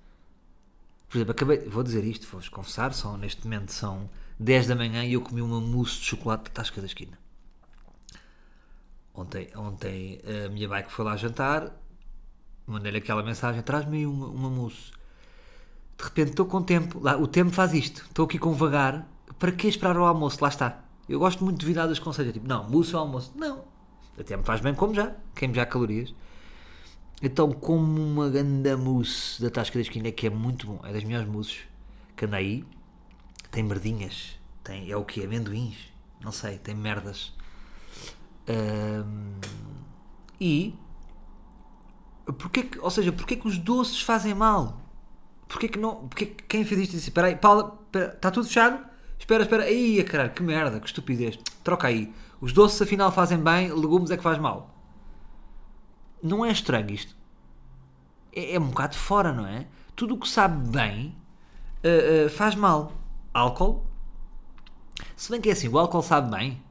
[1.08, 5.04] Por exemplo, acabei, vou dizer isto, vou-vos confessar, são, neste momento são 10 da manhã
[5.04, 7.16] e eu comi uma mousse de chocolate da tasca da esquina.
[9.14, 11.70] Ontem, ontem a minha bike foi lá jantar,
[12.66, 14.90] mandei-lhe aquela mensagem, traz-me uma, uma mousse.
[15.98, 19.52] De repente estou com tempo, lá, o tempo faz isto, estou aqui com vagar, para
[19.52, 20.38] que esperar o almoço?
[20.42, 20.84] Lá está.
[21.08, 23.32] Eu gosto muito de virar das conselhos, tipo, não, mousse ao almoço.
[23.36, 23.64] Não,
[24.18, 26.14] até me faz bem como já, queimo já calorias.
[27.22, 31.02] Então, como uma ganda mousse da Tasca da Esquina, que é muito bom, é das
[31.02, 31.60] melhores mousses
[32.14, 32.64] que anda aí,
[33.50, 35.24] tem merdinhas, tem, é o que?
[35.24, 35.76] Amendoins,
[36.20, 37.32] não sei, tem merdas.
[38.48, 39.40] Um,
[40.38, 40.74] e,
[42.38, 44.78] porque que, ou seja, porque que os doces fazem mal?
[45.48, 48.84] Porquê que não, porque que quem fez isto disse, espera aí, Paula, está tudo fechado?
[49.18, 52.12] Espera, espera, aí, caralho, que merda, que estupidez, troca aí.
[52.40, 54.74] Os doces afinal fazem bem, legumes é que faz mal.
[56.22, 57.16] Não é estranho isto?
[58.34, 59.66] É, é um bocado fora, não é?
[59.94, 61.16] Tudo o que sabe bem
[61.82, 62.92] uh, uh, faz mal.
[63.32, 63.86] Álcool?
[65.14, 66.62] Se bem que é assim, o álcool sabe bem?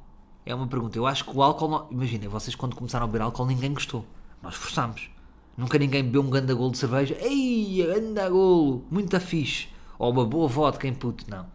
[0.45, 0.97] É uma pergunta.
[0.97, 1.67] Eu acho que o álcool.
[1.67, 1.87] Não...
[1.91, 4.05] Imaginem, vocês quando começaram a beber álcool, ninguém gostou.
[4.41, 5.09] Nós forçámos.
[5.57, 7.17] Nunca ninguém bebeu um gandagolo de cerveja.
[7.19, 8.85] Ei, gandagolo!
[8.91, 9.69] Muita fixe.
[9.97, 11.29] Ou uma boa vodka em puto.
[11.29, 11.47] Não.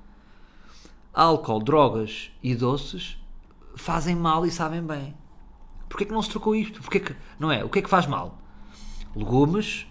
[1.13, 3.19] Álcool, drogas e doces
[3.77, 5.15] fazem mal e sabem bem.
[5.89, 6.81] Porquê que não se trocou isto?
[6.81, 7.65] Porquê que, não é?
[7.65, 8.39] O que é que faz mal?
[9.15, 9.87] Legumes,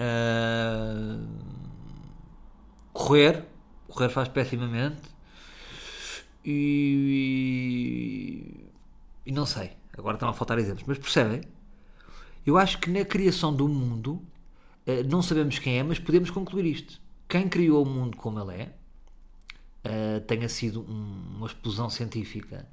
[0.00, 1.28] uh,
[2.92, 3.44] correr,
[3.86, 5.14] correr faz pessimamente
[6.44, 7.30] e,
[9.24, 11.40] e, não sei, agora estão a faltar exemplos, mas percebem?
[12.46, 14.22] Eu acho que na criação do mundo
[14.86, 17.00] uh, não sabemos quem é, mas podemos concluir isto.
[17.28, 18.72] Quem criou o mundo como ele é
[19.88, 22.66] uh, tenha sido um, uma explosão científica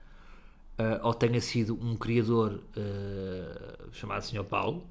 [0.77, 2.61] uh, ou tenha sido um criador
[3.93, 4.43] chamado Sr.
[4.43, 4.83] Paulo,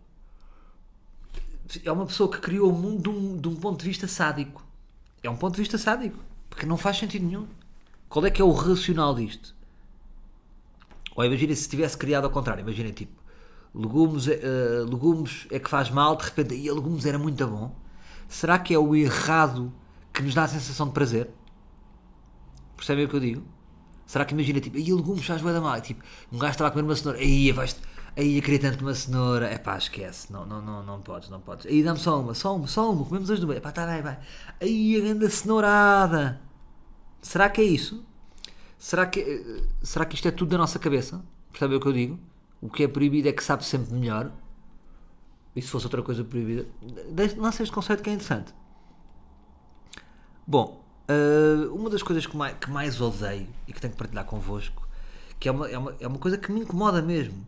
[1.84, 4.64] é uma pessoa que criou o mundo de um, de um, ponto de vista sádico.
[5.22, 7.46] É um ponto de vista sádico, porque não faz sentido nenhum.
[8.08, 9.54] Qual é que é o racional disto?
[11.14, 13.19] Ou imagina se tivesse criado ao contrário, imagina tipo,
[13.74, 17.74] legumes, uh, legumes é que faz mal, de repente, e legumes era muito bom.
[18.28, 19.72] Será que é o errado
[20.12, 21.30] que nos dá a sensação de prazer?
[22.76, 23.42] Percebem o que eu digo?
[24.06, 25.80] Será que imagina, tipo, aí legumes faz bem da mal?
[25.80, 26.02] Tipo,
[26.32, 27.76] um gajo estava a comer uma cenoura, aí vais
[28.16, 31.40] aí a querer tanto uma cenoura, é pá, esquece, não, não, não, não podes, não
[31.40, 31.66] podes.
[31.66, 34.02] Aí dá-me só uma, só uma, só uma, comemos as duas, é pá, tá bem,
[34.02, 34.18] vai.
[34.60, 36.40] Aí a grande cenourada.
[37.22, 38.04] Será que é isso?
[38.78, 41.22] Será que, eh, será que isto é tudo da nossa cabeça?
[41.52, 42.18] Percebem o que eu digo?
[42.60, 44.30] O que é proibido é que sabe sempre melhor.
[45.54, 46.66] E se fosse outra coisa proibida?
[47.36, 48.54] Lança este conceito que é interessante.
[50.46, 54.24] Bom, Uh, uma das coisas que mais, que mais odeio e que tenho que partilhar
[54.24, 54.88] convosco,
[55.40, 57.44] que é uma, é, uma, é uma coisa que me incomoda mesmo.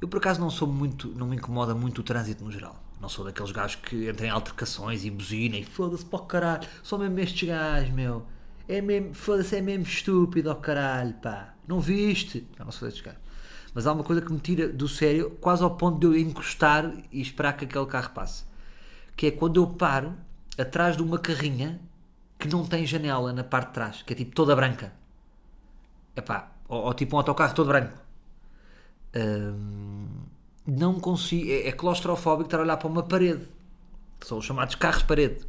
[0.00, 2.74] Eu por acaso não sou muito, não me incomoda muito o trânsito no geral.
[3.00, 6.68] Não sou daqueles gajos que entram em altercações e buzina e foda-se para o caralho.
[6.82, 8.26] São mesmo estes gajos, meu.
[8.66, 11.54] É mesmo, foda-se, é mesmo estúpido ao caralho, pá.
[11.68, 12.44] Não viste?
[12.58, 13.20] Não, não sou destes gajos.
[13.74, 16.92] Mas há uma coisa que me tira do sério, quase ao ponto de eu encostar
[17.10, 18.44] e esperar que aquele carro passe.
[19.16, 20.14] Que é quando eu paro
[20.56, 21.80] atrás de uma carrinha
[22.38, 24.92] que não tem janela na parte de trás, que é tipo toda branca.
[26.16, 27.98] Epá, ou, ou tipo um autocarro todo branco.
[29.16, 30.06] Hum,
[30.66, 31.50] não consigo.
[31.50, 33.48] É, é claustrofóbico estar a olhar para uma parede.
[34.20, 35.44] São os chamados carros-parede,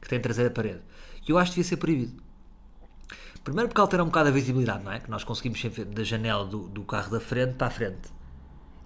[0.00, 0.80] que têm traseira parede.
[1.26, 2.20] E eu acho que devia ser proibido.
[3.42, 5.00] Primeiro porque altera um bocado a visibilidade, não é?
[5.00, 8.20] Que nós conseguimos sempre da janela do, do carro da frente para a frente.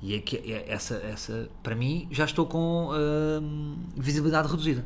[0.00, 4.84] E é que é essa, essa, para mim, já estou com hum, visibilidade reduzida.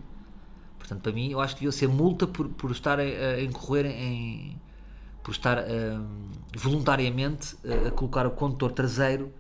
[0.79, 3.87] Portanto, para mim, eu acho que devia ser multa por, por estar a, a incorrer
[3.87, 4.59] em.
[5.23, 9.33] por estar um, voluntariamente a, a, colocar o condutor traseiro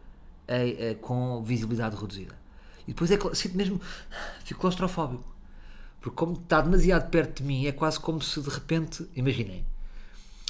[0.47, 2.37] a, com visibilidade reduzida.
[2.87, 3.81] E depois é sinto mesmo.
[4.45, 5.37] fico claustrofóbico.
[6.01, 9.09] Porque, como está demasiado perto de mim, é quase como se de repente.
[9.15, 9.65] Imaginem,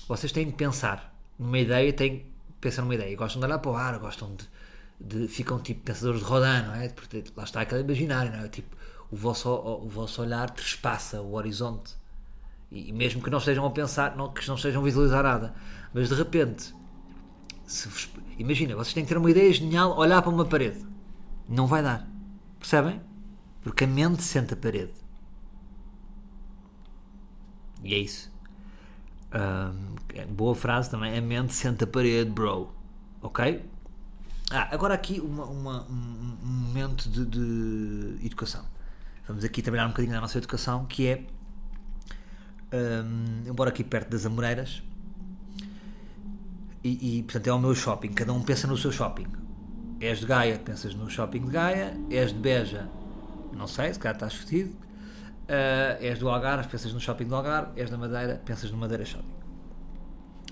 [0.08, 2.26] vocês têm de pensar numa ideia, têm
[2.60, 4.48] pensar numa ideia, gostam de olhar para o ar, gostam de,
[5.22, 6.88] de ficam tipo pensadores de Rodin, não é?
[6.88, 8.48] Porque lá está aquele imaginário, não é?
[8.48, 8.76] Tipo,
[9.10, 11.94] o vosso, o vosso olhar trespassa o horizonte.
[12.70, 15.54] E, mesmo que não estejam a pensar, não, que não estejam a visualizar nada,
[15.94, 16.74] mas de repente
[17.66, 20.84] Se vos- imagina, vocês têm que ter uma ideia genial, olhar para uma parede.
[21.48, 22.08] Não vai dar.
[22.58, 23.00] Percebem?
[23.62, 24.92] Porque a mente sente a parede.
[27.82, 28.27] E é isso.
[30.30, 31.16] Boa frase também.
[31.16, 32.72] A mente sente a parede, bro.
[33.22, 33.64] Ok?
[34.50, 38.64] Ah, agora aqui uma- uma- um, um momento de, de educação.
[39.26, 41.24] Vamos aqui trabalhar um bocadinho na nossa educação, que é.
[42.72, 44.82] ahm, eu moro aqui perto das Amoreiras
[46.82, 48.08] e, e, portanto é o meu shopping.
[48.12, 49.26] Cada um pensa no seu shopping.
[50.00, 51.96] És de Gaia, pensas no shopping de Gaia.
[52.10, 52.88] És de Beja,
[53.52, 54.74] não sei, se calhar estás fodido.
[55.48, 57.72] Ah, és do Algarve, pensas no shopping do Algarve.
[57.80, 59.34] És da Madeira, pensas no Madeira Shopping.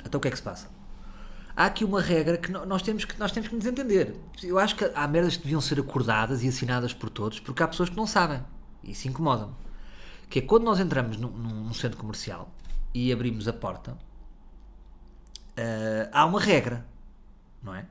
[0.05, 0.69] Então o que é que se passa?
[1.57, 4.15] Há aqui uma regra que nós temos que, nós temos que nos entender.
[4.43, 7.69] Eu acho que há merdas que deviam ser acordadas e assinadas por todos, porque há
[7.69, 8.43] pessoas que não sabem.
[8.85, 9.55] E isso incomoda-me.
[10.29, 12.51] Que é quando nós entramos num, num- centro comercial
[12.93, 13.97] e abrimos a porta,
[15.57, 16.85] ah, há uma regra,
[17.63, 17.87] não é?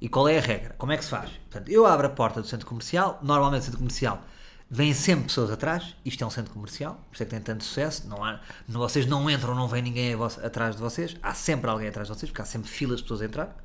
[0.00, 0.74] E qual é a regra?
[0.78, 1.30] Como é que se faz?
[1.30, 4.22] Portanto, eu abro a porta do centro comercial, normalmente o centro comercial
[4.70, 7.62] vêm sempre pessoas atrás, isto é um centro comercial, por isso é que tem tanto
[7.64, 11.70] sucesso, não há, não- vocês não entram, não vem ninguém atrás de vocês, há sempre
[11.70, 13.56] alguém atrás de vocês, porque há sempre filas de pessoas a entrar.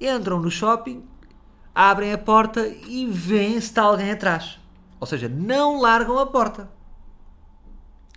[0.00, 1.06] Entram no shopping,
[1.74, 4.58] abrem a porta e veem se está alguém atrás.
[5.00, 6.68] Ou seja, não largam a porta.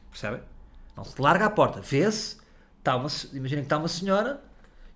[0.10, 0.41] Percebem?
[0.95, 1.79] Não se larga a porta.
[1.82, 2.38] Vê-se,
[3.10, 4.41] se- imaginem que está uma senhora,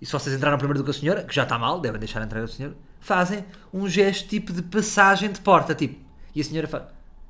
[0.01, 2.21] e se vocês entraram primeiro do que a senhora, que já está mal, devem deixar
[2.21, 6.03] entrar a senhora, fazem um gesto tipo de passagem de porta, tipo.
[6.35, 6.83] E a senhora faz.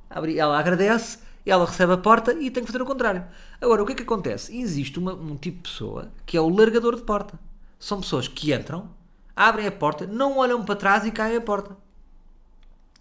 [0.09, 3.25] Abre, ela agradece, ela recebe a porta e tem que fazer o contrário.
[3.59, 4.55] Agora, o que é que acontece?
[4.57, 7.39] Existe uma- um tipo de pessoa que é o largador de porta.
[7.79, 8.89] São pessoas que entram,
[9.35, 11.75] abrem a porta, não olham para trás e caem a porta.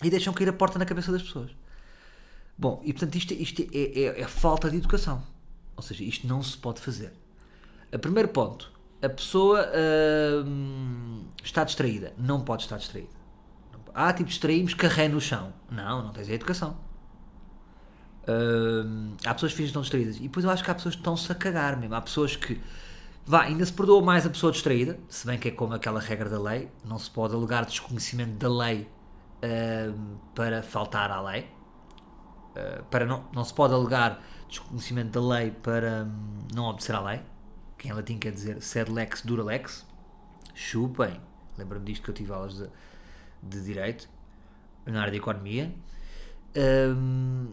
[0.02, 1.50] E deixam cair a porta na cabeça das pessoas.
[2.58, 5.22] Bom, e portanto isto, isto é, é- é falta de educação.
[5.76, 7.12] Ou seja, isto não se pode fazer.
[7.92, 9.68] A primeiro ponto, a pessoa
[10.44, 12.12] hum, está distraída.
[12.18, 13.10] Não pode estar distraída.
[13.94, 15.52] Ah, tipo, distraímos, carrei no chão.
[15.70, 16.76] Não, não tens a educação.
[18.28, 20.16] Hum, há pessoas que fingem que estão distraídas.
[20.16, 21.94] E depois eu acho que há pessoas que estão-se a cagar mesmo.
[21.94, 22.61] Há pessoas que.
[23.24, 26.28] Vá, ainda se perdoa mais a pessoa distraída, se bem que é como aquela regra
[26.28, 28.88] da lei, não se pode alegar desconhecimento da lei
[29.42, 31.48] hum, para faltar à lei.
[32.52, 37.00] Uh, para não, não se pode alegar desconhecimento da lei para hum, não obedecer à
[37.00, 37.22] lei,
[37.78, 39.87] que em latim quer dizer sed lex dura lex.
[40.55, 41.20] Chupem.
[41.57, 42.68] Lembro-me disto que eu tive aulas de,
[43.42, 44.09] de direito
[44.87, 45.72] na área de economia.
[46.57, 47.48] Hum,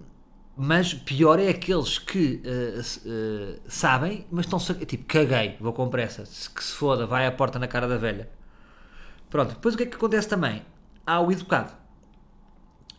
[0.62, 6.24] mas pior é aqueles que uh, uh, sabem, mas estão tipo, caguei, vou com pressa,
[6.24, 8.30] que se foda, vai à porta na cara da velha.
[9.30, 10.66] Pronto, depois o que é que acontece também?
[11.06, 11.72] Há o educado.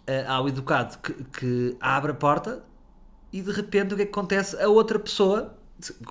[0.09, 2.64] Uh, há o educado que, que abre a porta
[3.31, 4.61] e de repente o que é que acontece?
[4.61, 5.55] A outra pessoa,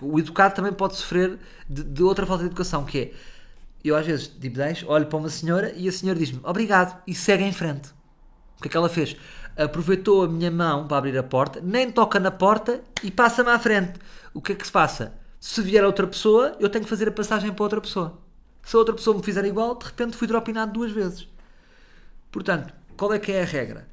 [0.01, 3.13] o educado também pode sofrer de, de outra falta de educação, que é
[3.83, 7.15] eu às vezes tipo, deixo, olho para uma senhora e a senhora diz-me obrigado e
[7.15, 7.89] segue em frente.
[8.57, 9.15] O que é que ela fez?
[9.55, 13.59] Aproveitou a minha mão para abrir a porta, nem toca na porta e passa-me à
[13.59, 13.99] frente.
[14.33, 15.13] O que é que se passa?
[15.39, 18.19] Se vier outra pessoa, eu tenho que fazer a passagem para outra pessoa.
[18.61, 21.27] Se a outra pessoa me fizer igual, de repente fui dropinado duas vezes.
[22.29, 23.87] Portanto, qual é que é a regra?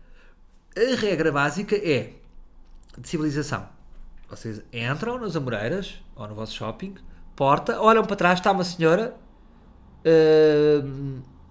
[0.76, 2.14] A regra básica é
[2.98, 3.68] de civilização.
[4.28, 6.96] Vocês entram nas Amoreiras ou no vosso shopping,
[7.36, 9.14] porta, olham para trás, está uma senhora.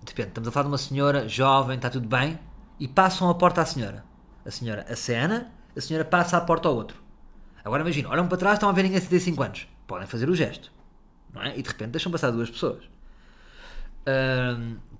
[0.03, 2.39] Depende, estamos a falar de uma senhora jovem, está tudo bem,
[2.79, 4.03] e passam a porta à senhora.
[4.45, 7.03] A senhora acena, a senhora passa a porta ao outro.
[7.63, 9.67] Agora imagina, olham para trás, estão a ver ninguém de 75 anos.
[9.87, 10.71] Podem fazer o gesto,
[11.33, 11.57] não é?
[11.57, 12.83] E de repente deixam passar duas pessoas.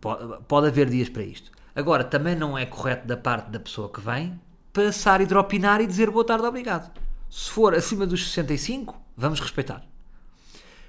[0.02, 1.52] Pode, pode haver dias para isto.
[1.76, 4.40] Agora, também não é correto da parte da pessoa que vem
[4.74, 6.92] passar e dropinar e dizer boa tarde, obrigado.
[7.30, 9.84] Se for acima dos 65, vamos respeitar.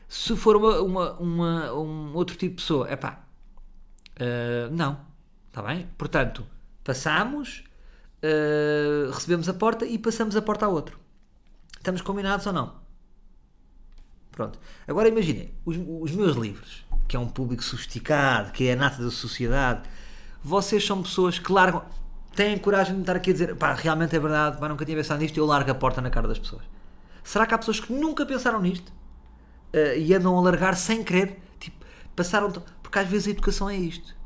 [0.09, 3.21] Se for uma, uma, uma- um outro tipo de pessoa, é pá,
[4.71, 5.01] não,
[5.49, 5.89] está bem?
[5.99, 6.47] Portanto,
[6.85, 7.65] passamos,
[8.23, 10.99] uh, recebemos a porta e passamos a porta ao outro.
[11.77, 12.75] Estamos combinados ou não?
[14.33, 14.59] Pronto.
[14.87, 19.03] Agora imaginem, os, os meus livros, que é um público sofisticado, que é a nata
[19.03, 19.89] da sociedade,
[20.43, 21.85] vocês são pessoas que largam,
[22.35, 25.21] têm coragem de estar aqui a dizer, pá, realmente é verdade, pá, nunca tinha pensado
[25.21, 26.63] nisto eu largo a porta na cara das pessoas.
[27.25, 28.93] Será que há pessoas que nunca pensaram nisto
[29.77, 31.39] uh, e andam a largar sem querer?
[31.61, 31.85] Tipo,
[32.15, 32.51] passaram.
[32.83, 34.17] Porque às vezes a educação é isto.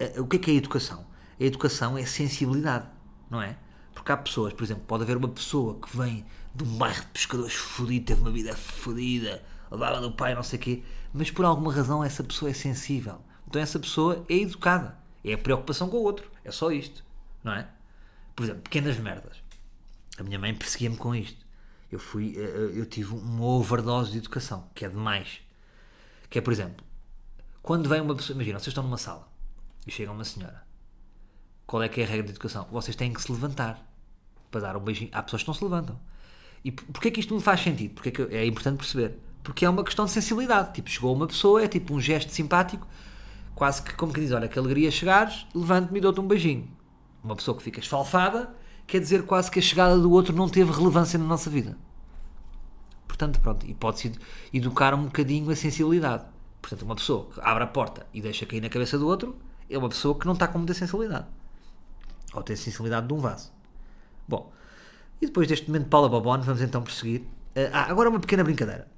[0.00, 1.04] Uh, o que é que é a educação?
[1.40, 2.86] A educação é sensibilidade,
[3.28, 3.56] não é?
[3.94, 7.08] Porque há pessoas, por exemplo, pode haver uma pessoa que vem de um bairro de
[7.08, 11.44] pescadores fodido, teve uma vida fodida, levava do pai, não sei o quê, mas por
[11.44, 13.20] alguma razão essa pessoa é sensível.
[13.46, 14.98] Então essa pessoa é educada.
[15.24, 16.30] É a preocupação com o outro.
[16.44, 17.04] É só isto,
[17.44, 17.68] não é?
[18.34, 19.36] Por exemplo, pequenas merdas.
[20.18, 21.41] A minha mãe perseguia-me com isto.
[21.92, 22.34] Eu fui,
[22.74, 25.42] eu tive uma overdose de educação, que é demais.
[26.30, 26.82] Que é, por exemplo,
[27.62, 29.28] quando vem uma pessoa, imagina, vocês estão numa sala
[29.86, 30.66] e chega uma senhora.
[31.66, 32.66] Qual é que é a regra de educação?
[32.72, 33.86] Vocês têm que se levantar
[34.50, 35.10] para dar um beijinho.
[35.12, 36.00] Há pessoas que não se levantam.
[36.64, 37.94] E porquê que isto me faz sentido?
[37.94, 39.18] Porque é, que é importante perceber.
[39.42, 40.72] Porque é uma questão de sensibilidade.
[40.72, 42.86] Tipo, chegou uma pessoa, é tipo um gesto simpático,
[43.54, 46.70] quase que como que diz, olha, que alegria chegares, levante-me e dou-te um beijinho.
[47.22, 48.54] Uma pessoa que fica esfalfada,
[48.86, 51.76] quer dizer quase que a chegada do outro não teve relevância na nossa vida.
[53.06, 54.12] Portanto, pronto, e pode-se
[54.52, 56.24] educar um bocadinho a sensibilidade.
[56.60, 59.36] Portanto, uma pessoa que abre a porta e deixa cair na cabeça do outro
[59.68, 61.26] é uma pessoa que não está com muita sensibilidade.
[62.32, 63.52] Ou tem sensibilidade de um vaso.
[64.26, 64.52] Bom,
[65.20, 67.22] e depois deste momento de Paula Bobone, vamos então prosseguir.
[67.72, 68.88] Ah, agora uma pequena brincadeira.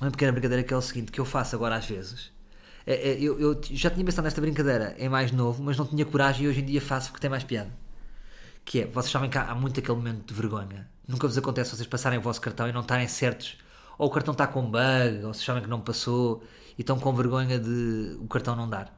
[0.00, 2.30] Uma pequena brincadeira que é o seguinte, que eu faço agora às vezes.
[2.86, 6.04] É, é, eu, eu, já tinha pensado nesta brincadeira em mais novo, mas não tinha
[6.04, 7.70] coragem e hoje em dia faço porque tem mais piada.
[8.68, 10.86] Que é, vocês sabem que há, muito aquele momento de vergonha.
[11.08, 13.56] Nunca vos acontece vocês passarem o vosso cartão e não estarem certos.
[13.96, 16.44] Ou o cartão está com bug, ou vocês sabem que não passou
[16.76, 18.94] e estão com vergonha de o cartão não dar.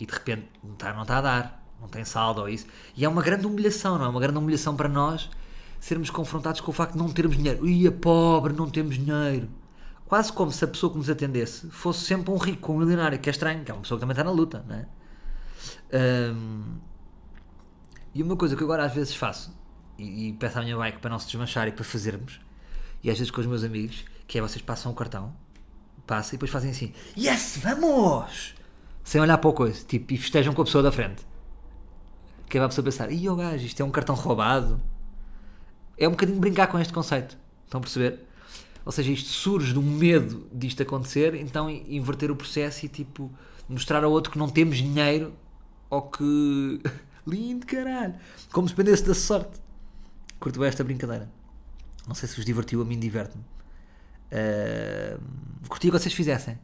[0.00, 2.66] E de repente não está, não está a dar, não tem saldo ou isso.
[2.96, 4.08] E é uma grande humilhação, não é?
[4.08, 5.28] Uma grande humilhação para nós
[5.78, 7.68] sermos confrontados com o facto de não termos dinheiro.
[7.68, 9.50] Ia pobre, não temos dinheiro.
[10.06, 13.28] Quase como se a pessoa que nos atendesse fosse sempre um rico, um milionário, que
[13.28, 14.86] é estranho, que é uma pessoa que também está na luta, não é?
[16.32, 16.87] Um,
[18.18, 19.56] e uma coisa que agora às vezes faço,
[19.96, 22.40] e, e peço à minha bike para não se desmanchar e para fazermos,
[23.00, 25.32] e às vezes com os meus amigos, que é vocês passam o cartão,
[26.04, 28.56] passam e depois fazem assim, yes, vamos!
[29.04, 31.24] Sem olhar para o coisa, tipo, e festejam com a pessoa da frente.
[32.48, 34.80] Que é a pessoa pensar, ih, oh gajo, isto é um cartão roubado.
[35.96, 37.38] É um bocadinho brincar com este conceito.
[37.64, 38.26] Estão a perceber?
[38.84, 43.30] Ou seja, isto surge do medo disto acontecer, então inverter o processo e tipo
[43.68, 45.32] mostrar ao outro que não temos dinheiro
[45.88, 46.80] ou que.
[47.28, 48.14] Lindo, caralho!
[48.50, 49.60] Como se dependesse da sorte.
[50.40, 51.28] Curto bem esta brincadeira.
[52.06, 53.44] Não sei se vos divertiu, a mim diverte-me.
[54.32, 55.20] Uh,
[55.68, 56.58] curtia que vocês fizessem.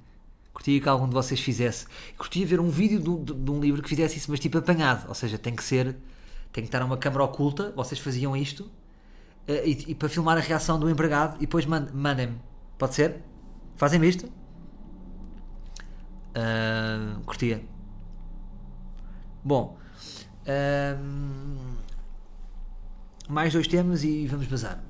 [0.53, 1.87] Curtia que algum de vocês fizesse.
[2.17, 5.07] Curtia ver um vídeo de, de, de, um livro que fizesse isso, mas tipo apanhado.
[5.09, 5.97] Ou seja, tem que ser.
[6.53, 7.73] Tem que estar uma câmara oculta.
[7.77, 8.63] Vocês faziam isto.
[9.47, 11.37] Uh, e, e, para filmar a reação do empregado.
[11.37, 12.41] E depois mandem-me.
[12.79, 13.17] Pode ser?
[13.77, 14.27] Fazem-me isto?
[16.37, 17.63] Uh, curtia.
[19.45, 19.84] Bom.
[20.45, 21.75] Uh,
[23.29, 24.83] mais dois temas e vamos bazar.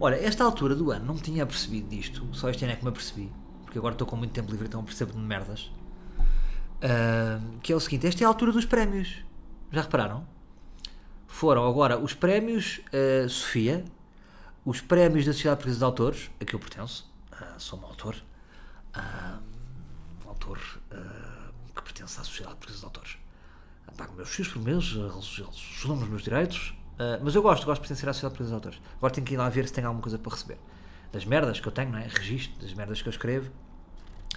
[0.00, 2.88] Olha, esta altura do ano não tinha percebido disto, só este ano é que me
[2.88, 5.70] apercebi, porque agora estou com muito tempo livre, então percebo de merdas.
[6.82, 9.24] Uh, que é o seguinte: esta é a altura dos prémios.
[9.70, 10.26] Já repararam?
[11.28, 13.84] Foram agora os prémios uh, Sofia,
[14.64, 18.16] os prémios da Sociedade Portuguesa de Autores, a que eu pertenço, uh, sou um autor,
[20.24, 20.58] um autor
[21.74, 23.21] que pertence à Sociedade Portuguesa de Autores.
[23.96, 27.64] Pago meus filhos por mês, eles, eles ajudam-me os meus direitos, Uh, mas eu gosto,
[27.64, 28.80] gosto de pertencer à Sociedade Portuguesa de Autores.
[28.98, 30.58] Agora tenho que ir lá ver se tem alguma coisa para receber.
[31.10, 32.06] Das merdas que eu tenho, não é?
[32.06, 33.50] Registro das merdas que eu escrevo.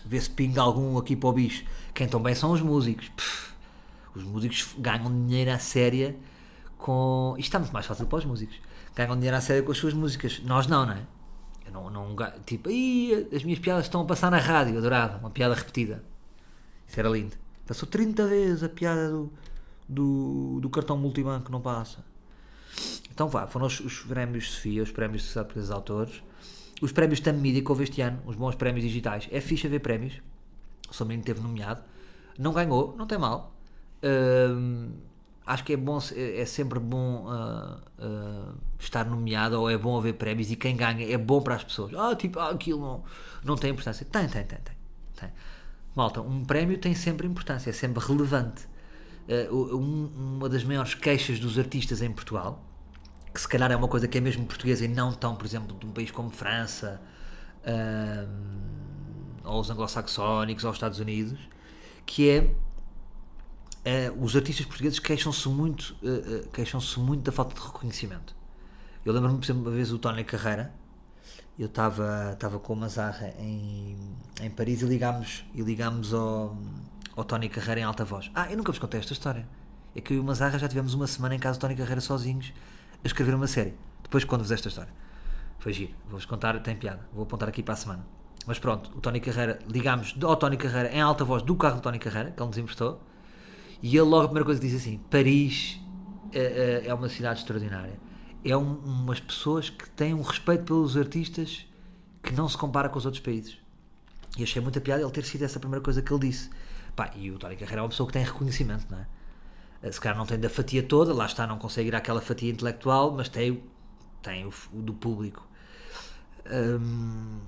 [0.05, 1.65] Ver se pinga algum aqui para o bicho.
[1.93, 3.09] Quem tão bem são os músicos.
[3.09, 3.53] Pff,
[4.15, 6.15] os músicos ganham dinheiro à séria
[6.77, 7.35] com.
[7.37, 8.57] Isto está muito mais fácil para os músicos.
[8.95, 10.39] Ganham dinheiro à séria com as suas músicas.
[10.43, 11.01] Nós não, não é?
[11.65, 12.15] Eu não, não
[12.45, 12.69] tipo,
[13.35, 16.03] as minhas piadas estão a passar na rádio, adorava, uma piada repetida.
[16.87, 17.35] Isso era lindo.
[17.65, 19.31] Passou 30 vezes a piada do,
[19.87, 22.03] do, do cartão multibanco, não passa.
[23.11, 26.21] Então vá, foram os, os prémios Sofia, os prémios de Autores,
[26.81, 29.27] os prémios TAM Media que houve este ano, os bons prémios digitais.
[29.31, 30.21] É fixe ver prémios.
[30.89, 31.81] O teve nomeado.
[32.37, 33.53] Não ganhou, não tem mal.
[34.03, 34.91] Uh,
[35.45, 39.97] acho que é bom, é, é sempre bom uh, uh, estar nomeado ou é bom
[39.97, 41.93] haver prémios e quem ganha é bom para as pessoas.
[41.93, 43.03] Ah, tipo, ah, aquilo não,
[43.43, 44.05] não tem importância.
[44.05, 44.75] Tem, tem, tem, tem,
[45.15, 45.29] tem.
[45.95, 48.67] Malta, um prémio tem sempre importância, é sempre relevante.
[49.27, 52.63] Uh, um, uma das maiores queixas dos artistas em Portugal
[53.35, 55.77] que se calhar é uma coisa que é mesmo portuguesa e não tão, por exemplo,
[55.77, 57.01] de um país como França
[59.43, 61.37] ou os anglo-saxónicos ou os Estados Unidos,
[62.05, 68.35] que é uh, os artistas portugueses queixam-se muito, uh, queixam-se muito da falta de reconhecimento.
[69.03, 70.73] Eu lembro-me, por exemplo, uma vez o Tony Carreira,
[71.57, 73.95] eu estava com o Mazarra em,
[74.41, 76.57] em Paris e ligámos, e ligámos ao,
[77.15, 78.29] ao Tony Carreira em alta voz.
[78.35, 79.47] Ah, eu nunca vos contei esta história.
[79.95, 82.01] É que eu e o Mazarra já tivemos uma semana em casa do Tony Carreira
[82.01, 82.53] sozinhos
[83.03, 83.73] a escrever uma série.
[84.03, 84.91] Depois conto-vos esta história.
[85.59, 85.93] Foi giro.
[86.05, 87.07] Vou-vos contar, tem piada.
[87.13, 88.05] Vou apontar aqui para a semana.
[88.45, 91.81] Mas pronto, o Tony Carreira, ligámos ao Tony Carreira em alta voz do carro do
[91.81, 93.01] Tony Carreira, que ele nos emprestou,
[93.81, 95.79] e ele logo a primeira coisa que disse assim: Paris
[96.31, 97.97] é, é, é uma cidade extraordinária.
[98.45, 101.65] É um, umas pessoas que têm um respeito pelos artistas
[102.21, 103.57] que não se compara com os outros países.
[104.37, 106.49] E achei muita piada ele ter sido essa primeira coisa que ele disse.
[106.95, 109.07] Pá, e o Tony Carreira é uma pessoa que tem reconhecimento, não é?
[109.81, 112.51] Eh, se calhar não tem da fatia toda, lá está, não consegue ir àquela fatia
[112.51, 113.63] intelectual, mas tem,
[114.21, 115.47] tem o, o do público.
[116.51, 117.39] Hum,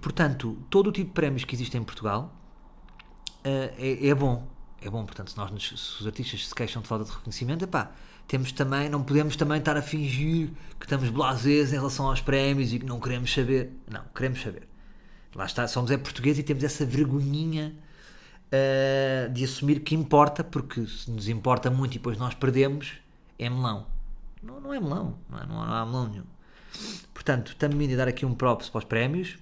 [0.00, 2.32] portanto, todo o tipo de prémios que existem em Portugal
[3.44, 4.46] é, é bom.
[4.80, 7.64] É bom, portanto, se, nós nos, se os artistas se queixam de falta de reconhecimento,
[7.64, 7.90] epá,
[8.28, 12.74] temos também, não podemos também estar a fingir que estamos blasés em relação aos prémios
[12.74, 13.72] e que não queremos saber.
[13.90, 14.68] Não, queremos saber.
[15.34, 17.74] Lá está, somos é portugueses e temos essa vergonhinha
[18.52, 22.92] uh, de assumir que importa, porque se nos importa muito e depois nós perdemos,
[23.38, 23.86] é melão.
[24.42, 26.24] Não, não é melão, não, é, não, há melão nenhum.
[27.14, 29.38] Portanto, também a dar aqui um props para os prémios.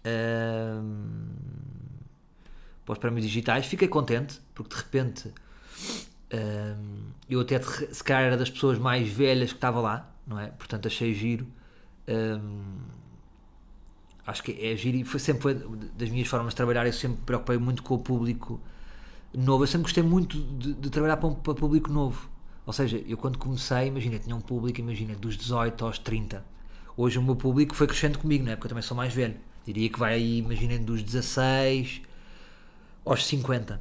[0.00, 0.82] Uh,
[2.84, 3.66] para os prémios digitais.
[3.66, 5.32] Fiquei contente, porque de repente
[6.32, 10.48] uh, eu até se calhar era das pessoas mais velhas que estava lá, não é?
[10.48, 11.46] Portanto, achei giro.
[14.26, 16.86] acho que é giro e foi, sempre foi das minhas formas de trabalhar.
[16.86, 18.60] Eu sempre me preocupei muito com o público
[19.34, 19.64] novo.
[19.64, 22.28] Eu sempre gostei muito de, de trabalhar para, um, para público novo.
[22.64, 26.44] Ou seja, eu quando comecei, imagina, tinha um público, imagina, dos 18 aos 30.
[26.96, 28.56] Hoje o meu público foi crescendo comigo, não é?
[28.56, 29.36] Porque eu também sou mais velho.
[29.64, 32.02] Diria que vai aí, imaginem, dos 16
[33.04, 33.80] aos 50.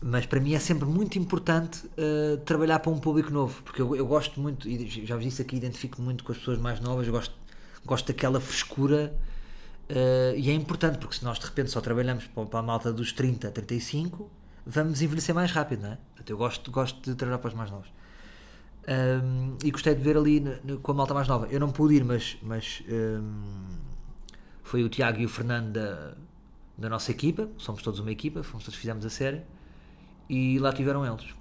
[0.00, 3.96] Mas para mim é sempre muito importante uh, trabalhar para um público novo, porque eu,
[3.96, 7.08] eu gosto muito, e já vos disse aqui, identifico muito com as pessoas mais novas,
[7.08, 7.34] gosto,
[7.84, 9.12] gosto daquela frescura
[9.90, 12.92] uh, e é importante, porque se nós de repente só trabalhamos para, para a malta
[12.92, 14.30] dos 30 a 35,
[14.64, 15.98] vamos envelhecer mais rápido, não é?
[16.10, 17.88] Portanto, eu gosto, gosto de trabalhar para os mais novos.
[18.88, 21.48] Um, e gostei de ver ali no, no, com a malta mais nova.
[21.50, 23.42] Eu não pude ir, mas, mas um,
[24.62, 26.14] foi o Tiago e o Fernando da,
[26.78, 27.48] da nossa equipa.
[27.58, 29.42] Somos todos uma equipa, fomos todos fizemos a série
[30.28, 31.34] e lá tiveram eles.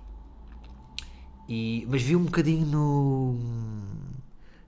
[1.47, 3.39] E, mas vi um bocadinho no,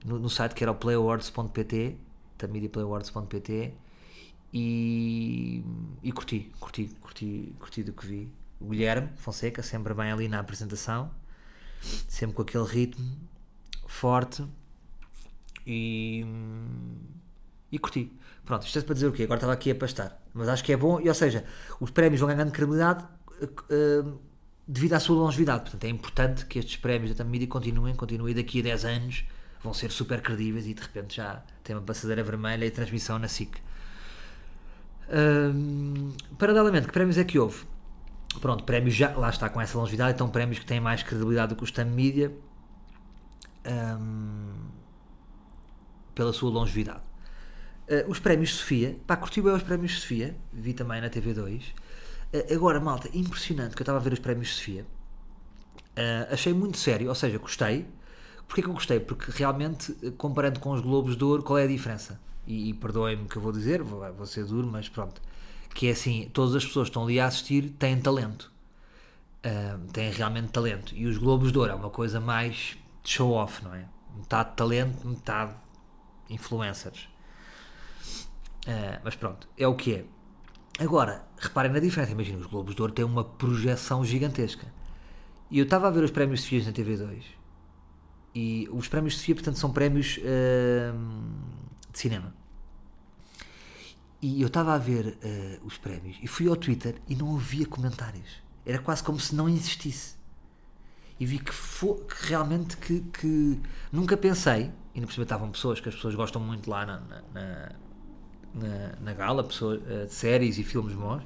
[0.06, 1.98] no, no site que era o playawards.pt,
[2.38, 3.74] tamediaplayawards.pt
[4.54, 5.64] e,
[6.02, 10.40] e curti, curti, curti, curti do que vi o Guilherme Fonseca, sempre bem ali na
[10.40, 11.12] apresentação,
[12.08, 13.06] sempre com aquele ritmo
[13.88, 14.46] forte
[15.66, 16.26] e,
[17.72, 18.12] e curti.
[18.46, 19.24] Pronto, isto é para dizer o quê?
[19.24, 21.46] Agora estava aqui a pastar, mas acho que é bom, e ou seja,
[21.80, 23.06] os prémios vão ganhando credibilidade
[23.46, 24.20] uh,
[24.68, 25.62] devido à sua longevidade.
[25.62, 29.26] Portanto, é importante que estes prémios da Tamidi continuem, continuem daqui a 10 anos,
[29.64, 33.28] vão ser super credíveis e de repente já tem uma passadeira vermelha e transmissão na
[33.28, 33.58] SIC.
[35.10, 37.66] Uh, paralelamente, que prémios é que houve?
[38.40, 41.56] Pronto, prémios já, lá está com essa longevidade, então prémios que têm mais credibilidade do
[41.56, 42.32] que o Stam Media
[43.66, 44.54] um,
[46.14, 47.02] pela sua longevidade.
[47.88, 51.74] Uh, os prémios Sofia, pá, curti bem os prémios Sofia, vi também na TV2.
[52.34, 54.86] Ah, agora, malta, impressionante que eu estava a ver os prémios Sofia.
[55.98, 57.86] Uh, achei muito sério, ou seja, gostei.
[58.48, 59.00] Porquê que eu gostei?
[59.00, 62.20] Porque realmente, comparando com os Globos de Ouro, qual é a diferença?
[62.48, 65.22] E, e perdoem-me que eu vou dizer, vou, vou ser duro, mas pronto
[65.74, 68.52] que é assim, todas as pessoas que estão ali a assistir têm talento.
[69.46, 70.94] Uh, têm realmente talento.
[70.94, 73.86] E os Globos de Ouro é uma coisa mais de show-off, não é?
[74.16, 75.54] Metade talento, metade
[76.30, 77.08] influencers.
[78.68, 80.06] Uh, mas pronto, é o que é.
[80.80, 82.14] Agora, reparem na diferença.
[82.14, 84.66] Imagina, os Globos de Ouro têm uma projeção gigantesca.
[85.52, 87.22] E eu estava a ver os prémios Sofia na TV2.
[88.34, 90.98] E os prémios Sofia, portanto, são prémios uh,
[91.92, 92.34] de cinema.
[94.22, 97.66] E eu estava a ver uh, os prémios e fui ao Twitter e não havia
[97.66, 98.42] comentários.
[98.66, 100.16] Era quase como se não existisse.
[101.20, 103.60] E vi que, que realmente que, que,
[103.92, 107.00] nunca pensei, e no por estavam pessoas que as pessoas gostam muito lá na,
[107.34, 107.72] na,
[109.02, 111.22] na gala, pessoas, de séries e filmes bons,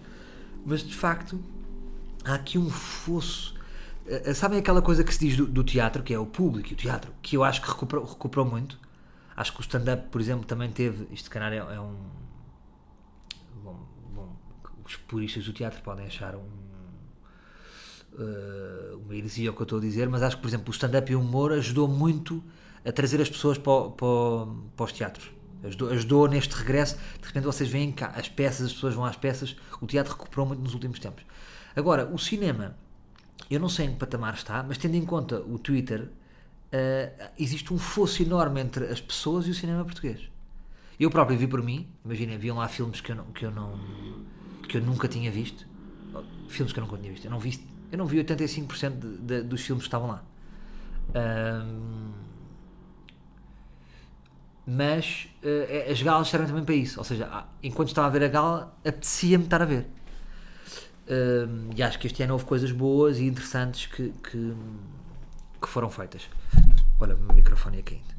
[0.65, 1.39] mas de facto
[2.23, 3.55] há aqui um fosso.
[4.05, 6.73] Uh, sabem aquela coisa que se diz do, do, teatro, que é o público e
[6.73, 8.77] o teatro, que eu acho que recuperou, recuperou muito.
[9.35, 11.07] Acho que o stand-up, por exemplo, também teve.
[11.11, 11.95] Isto, canal é, é um
[14.85, 16.41] os puristas do teatro podem achar um,
[18.13, 20.71] uh, uma heresia o que eu estou a dizer, mas acho que, por exemplo, o
[20.71, 22.43] stand-up e o humor ajudou muito
[22.85, 25.31] a trazer as pessoas para, para, para os teatros.
[25.63, 26.97] Ajudou, ajudou, neste regresso.
[27.19, 29.55] De repente vocês veem cá as peças, as pessoas vão às peças.
[29.81, 31.23] O teatro recuperou muito nos últimos tempos.
[31.75, 32.75] Agora, o cinema,
[33.49, 37.73] eu não sei em que patamar está, mas tendo em conta o Twitter, uh, existe
[37.73, 40.29] um fosso enorme entre as pessoas e o cinema português.
[40.99, 43.79] Eu próprio vi por mim, imaginem, haviam lá filmes que eu não, que eu não
[44.67, 45.67] que eu nunca tinha visto.
[46.47, 47.25] Filmes que eu nunca tinha visto.
[47.25, 47.59] Eu não vi,
[47.91, 50.23] eu não vi 85% de, de, dos filmes que estavam lá.
[51.15, 52.11] Um,
[54.65, 56.99] mas uh, as galas servem também para isso.
[56.99, 59.87] Ou seja, enquanto estava a ver a gala, apetecia-me estar a ver.
[61.09, 64.53] Um, e acho que este ano houve coisas boas e interessantes que, que,
[65.61, 66.29] que foram feitas.
[66.99, 68.15] Olha, o meu microfone é quente.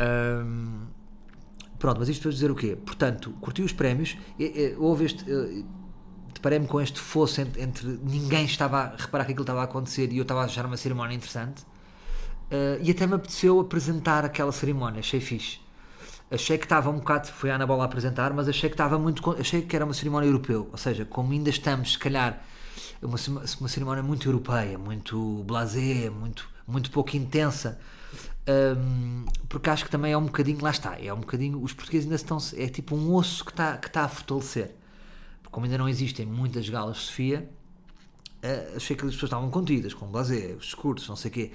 [0.00, 0.86] Um,
[1.78, 2.76] Pronto, mas isto para dizer o quê?
[2.76, 4.16] Portanto, curti os prémios,
[4.78, 5.24] houve este.
[6.34, 10.12] Deparei-me com este fosso entre, entre, Ninguém estava a reparar que aquilo estava a acontecer
[10.12, 11.64] e eu estava a achar uma cerimónia interessante.
[12.50, 15.60] Uh, e até me apeteceu apresentar aquela cerimónia, achei fixe.
[16.30, 18.98] achei que estava um bocado, foi a Ana Bola a apresentar, mas achei que estava
[18.98, 22.42] muito, achei que era uma cerimónia europeu, ou seja, como ainda estamos, se calhar,
[23.02, 23.16] uma,
[23.60, 27.78] uma cerimónia muito europeia, muito blasé, muito, muito pouco intensa,
[28.48, 32.06] um, porque acho que também é um bocadinho, lá está, é um bocadinho, os portugueses
[32.06, 34.74] ainda estão, é tipo um osso que está, que está a fortalecer,
[35.42, 37.50] porque como ainda não existem muitas galas de Sofia,
[38.42, 41.52] uh, achei que as pessoas estavam contidas, com blasé, os discursos, não sei o quê,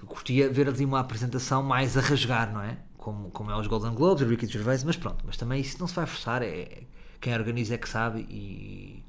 [0.00, 2.78] eu curtia ver ali uma apresentação mais a rasgar, não é?
[2.96, 5.86] Como, como é os Golden Globes, o Ricky Gervais, mas pronto, mas também isso não
[5.86, 6.84] se vai forçar, é,
[7.20, 9.04] quem organiza é que sabe e...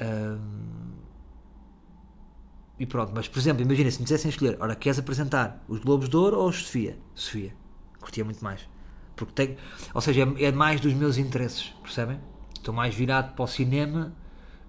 [0.00, 0.90] Um,
[2.78, 6.08] e pronto, mas por exemplo, imagina se me dissessem escolher, ora, queres apresentar os Globos
[6.08, 6.98] de Ouro ou os Sofia?
[7.14, 7.52] Sofia,
[8.00, 8.66] curtia muito mais.
[9.14, 9.56] Porque tem,
[9.92, 12.18] ou seja, é, é mais dos meus interesses, percebem?
[12.56, 14.16] Estou mais virado para o cinema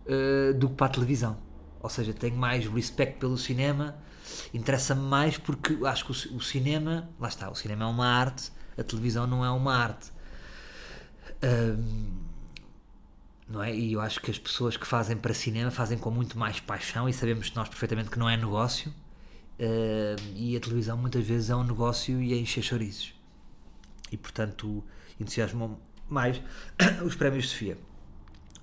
[0.05, 1.37] uh, do que para a televisão.
[1.81, 3.95] Ou seja, tenho mais respeito pelo cinema,
[4.53, 8.51] interessa-me mais porque acho que o, o, cinema, lá está, o cinema é uma arte,
[8.77, 10.11] a televisão não é uma arte.
[11.43, 12.21] Um,
[13.47, 13.75] não é?
[13.75, 17.09] E eu acho que as pessoas que fazem para cinema fazem com muito mais paixão
[17.09, 18.89] e sabemos nós perfeitamente que não é negócio
[19.59, 23.13] uh, e a televisão muitas vezes é um negócio e é encher chorizos
[24.11, 24.83] e portanto
[25.19, 25.77] entusiasmam
[26.07, 26.41] mais
[27.03, 27.77] os prémios Sofia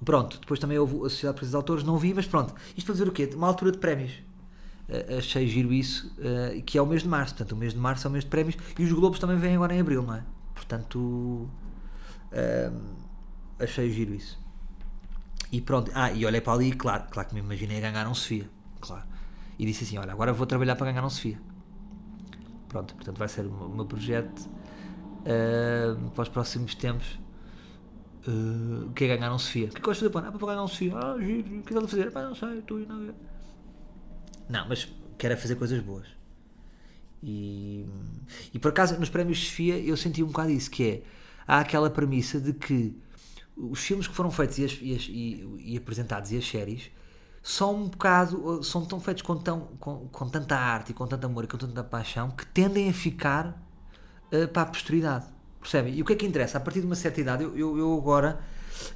[0.04, 3.08] pronto, depois também houve a Sociedade de Autores, não vi, mas pronto isto para dizer
[3.08, 3.30] o quê?
[3.34, 4.12] Uma altura de prémios
[4.88, 7.78] uh, achei giro isso uh, que é o mês de Março, portanto o mês de
[7.78, 10.14] Março é o mês de prémios e os Globos também vêm agora em Abril, não
[10.14, 10.24] é?
[10.54, 11.48] portanto
[13.58, 14.38] achei giro isso
[15.50, 18.48] e pronto, ah, e olhei para ali, claro, claro que me imaginei ganhar um Sofia,
[18.80, 19.04] claro.
[19.58, 21.38] E disse assim: Olha, agora vou trabalhar para ganhar um Sofia.
[22.68, 27.18] Pronto, portanto vai ser o meu projeto uh, para os próximos tempos.
[28.28, 29.68] Uh, que é ganhar um Sofia.
[29.68, 30.28] O que é que gosto de fazer?
[30.28, 30.92] Ah, para ganhar um Sofia.
[30.94, 32.12] Ah, giro, o que é que a fazer?
[32.12, 33.14] Não sei, estou indo a.
[34.52, 36.06] Não, mas quero é fazer coisas boas.
[37.22, 37.86] E,
[38.52, 41.02] e por acaso, nos prémios Sofia, eu senti um bocado isso: que é,
[41.46, 42.94] há aquela premissa de que
[43.56, 46.90] os filmes que foram feitos e, as, e, as, e, e, apresentados e as séries
[47.42, 51.24] são um bocado são tão feitos com, tão, com, com tanta arte e com tanto
[51.24, 53.58] amor e com tanta paixão que tendem a ficar
[54.30, 55.26] uh, para a posteridade
[55.60, 55.94] percebem?
[55.94, 56.58] E o que é que interessa?
[56.58, 58.40] A partir de uma certa idade eu, eu, eu agora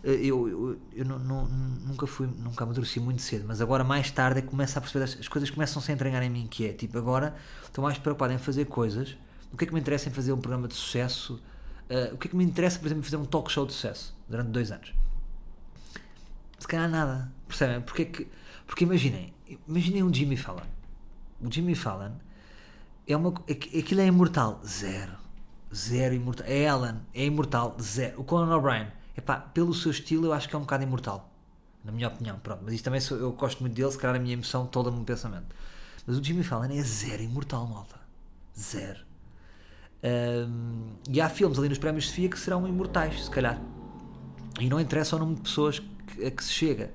[0.04, 4.10] uh, eu, eu, eu não, não, nunca fui nunca amadureci muito cedo mas agora mais
[4.10, 6.46] tarde é que começo a perceber as, as coisas começam -se a entranhar em mim
[6.46, 7.34] que é tipo agora
[7.64, 9.16] estou mais preocupado em fazer coisas
[9.52, 11.40] o que é que me interessa em fazer um programa de sucesso
[11.92, 14.16] Uh, o que é que me interessa, por exemplo, fazer um talk show de sucesso
[14.26, 14.94] durante dois anos?
[16.58, 17.30] Se calhar nada.
[17.46, 17.82] Percebem?
[17.82, 18.28] Porque, é que,
[18.66, 19.34] porque imaginem,
[19.68, 20.62] imaginem um Jimmy Fallon.
[21.38, 22.12] O Jimmy Fallon
[23.06, 24.58] é uma, aquilo é imortal.
[24.64, 25.12] Zero.
[25.74, 26.46] Zero imortal.
[26.46, 27.76] É Ellen, é imortal.
[27.80, 28.20] Zero.
[28.20, 31.30] O Conan O'Brien, epá, pelo seu estilo, eu acho que é um bocado imortal.
[31.84, 32.62] Na minha opinião, pronto.
[32.64, 35.04] Mas isto também sou, eu gosto muito dele, se calhar a minha emoção toda no
[35.04, 35.54] pensamento.
[36.06, 37.96] Mas o Jimmy Fallon é zero imortal, malta.
[38.58, 39.00] Zero.
[40.02, 43.60] Um, e há filmes ali nos prémios Sofia que serão imortais, se calhar.
[44.60, 46.92] E não interessa o número de pessoas que, a que se chega.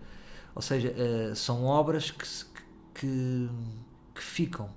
[0.54, 2.28] Ou seja, uh, são obras que,
[2.94, 3.50] que,
[4.14, 4.70] que, ficam.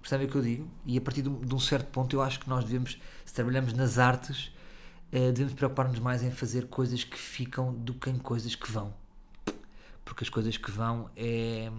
[0.00, 0.68] Percebem o que eu digo?
[0.84, 2.98] E a partir de um, de um, certo ponto eu acho que nós devemos,
[3.36, 4.46] trabalhamos nas artes,
[5.12, 8.92] uh, devemos preocupar-nos mais em fazer coisas que ficam do que em coisas que vão.
[10.04, 11.70] Porque as coisas que vão é,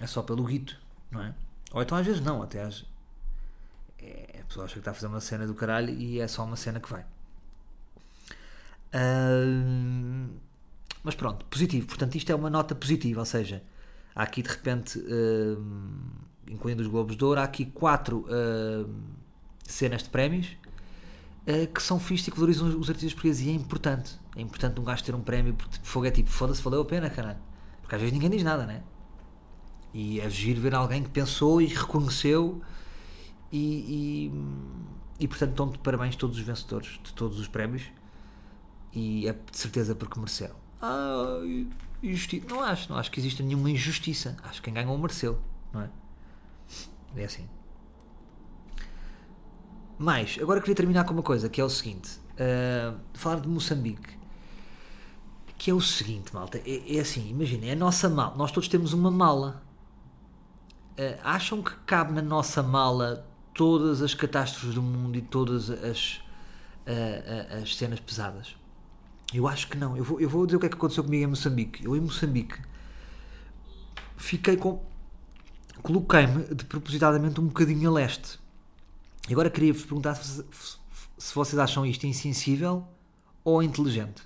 [0.00, 0.78] é só pelo guito,
[1.10, 1.34] não é?
[1.72, 2.84] Ou então às vezes não, até às,
[3.98, 6.44] é, a pessoa acha que está a fazer uma cena do caralho e é só
[6.44, 7.04] uma cena que vai.
[8.94, 10.28] Uh,
[11.02, 11.86] mas pronto, positivo.
[11.86, 13.62] Portanto, isto é uma nota positiva, ou seja,
[14.14, 15.64] há aqui de repente, uh,
[16.48, 18.88] incluindo os Globos de Ouro, há aqui quatro uh,
[19.72, 20.56] cenas de prémios
[21.72, 24.18] que são fixos e que valorizam os artistas portugueses e é importante.
[24.36, 26.84] É importante um gajo ter um prémio porque tipo, fogo é tipo, foda-se, valeu a
[26.84, 27.38] pena, caralho.
[27.80, 28.82] Porque às vezes ninguém diz nada, né?
[29.94, 32.60] E é giro ver alguém que pensou e reconheceu
[33.50, 34.30] e,
[35.18, 37.84] e, e portanto dão de parabéns todos os vencedores de todos os prémios
[38.92, 40.56] e é de certeza porque mereceram.
[40.82, 41.40] Ah,
[42.02, 42.46] injustiça.
[42.46, 44.36] Não acho, não acho que exista nenhuma injustiça.
[44.42, 45.38] Acho que quem ganhou mereceu,
[45.72, 45.90] não é?
[47.16, 47.48] É assim.
[49.98, 52.20] Mas, agora queria terminar com uma coisa, que é o seguinte.
[52.34, 54.16] Uh, falar de Moçambique.
[55.56, 56.58] Que é o seguinte, malta.
[56.64, 58.36] É, é assim, imagina, é a nossa mala.
[58.36, 59.60] Nós todos temos uma mala.
[60.92, 66.18] Uh, acham que cabe na nossa mala todas as catástrofes do mundo e todas as,
[66.86, 68.54] uh, as cenas pesadas?
[69.34, 69.96] Eu acho que não.
[69.96, 71.84] Eu vou, eu vou dizer o que é que aconteceu comigo em Moçambique.
[71.84, 72.56] Eu em Moçambique
[74.16, 74.80] fiquei com.
[75.82, 78.38] Coloquei-me de propositadamente um bocadinho a leste.
[79.28, 80.44] E agora queria-vos perguntar se,
[81.18, 82.86] se vocês acham isto insensível
[83.44, 84.22] ou inteligente.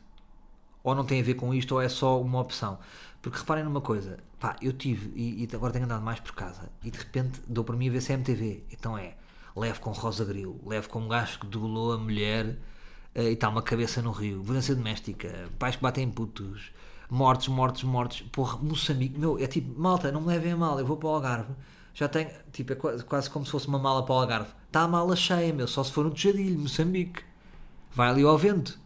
[0.82, 2.78] Ou não tem a ver com isto, ou é só uma opção.
[3.20, 6.70] Porque reparem numa coisa, pá, eu tive, e, e agora tenho andado mais por casa,
[6.82, 8.64] e de repente dou para mim a ver CMTV.
[8.70, 9.14] Então é
[9.55, 12.59] leve com Rosa Grilo, leve com um gajo que degolou a mulher
[13.14, 16.72] eh, e está uma cabeça no rio, violência doméstica, pais que batem putos,
[17.11, 18.22] mortes, mortes, mortes.
[18.32, 21.14] Porra, Moçambique, meu, é tipo, malta, não me levem a mal, eu vou para o
[21.14, 21.53] Algarve,
[21.95, 24.51] já tenho, tipo, é quase, quase como se fosse uma mala para o Algarve.
[24.66, 27.22] Está a mala cheia, meu, só se for um tejadilho, Moçambique.
[27.95, 28.80] Vai ali ao vento.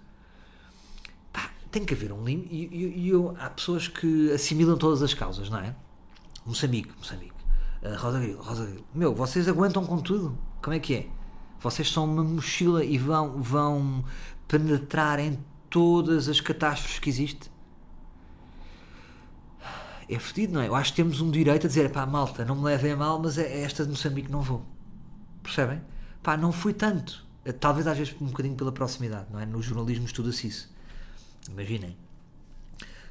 [1.33, 2.53] Pá, tem que haver um limite.
[2.53, 5.75] E, e, e há pessoas que assimilam todas as causas, não é?
[6.45, 7.37] Moçambique, Moçambique.
[7.83, 8.85] Uh, Rosa Grilo, Rosa Grilo.
[8.93, 10.37] Meu, vocês aguentam com tudo?
[10.61, 11.07] Como é que é?
[11.61, 14.05] Vocês são uma mochila e vão, vão
[14.49, 15.39] penetrar em
[15.71, 17.56] todas as catástrofes que existem?
[20.09, 20.69] É fedido, não é?
[20.69, 23.19] Eu acho que temos um direito a dizer, pá, malta, não me levem a mal,
[23.19, 24.65] mas é esta de Moçambique não vou.
[25.43, 25.83] Percebem?
[26.23, 27.25] Pá, não fui tanto.
[27.61, 29.47] Talvez às vezes um bocadinho pela proximidade, não é?
[29.47, 30.75] No jornalismo estuda-se isso.
[31.49, 31.97] Imaginem.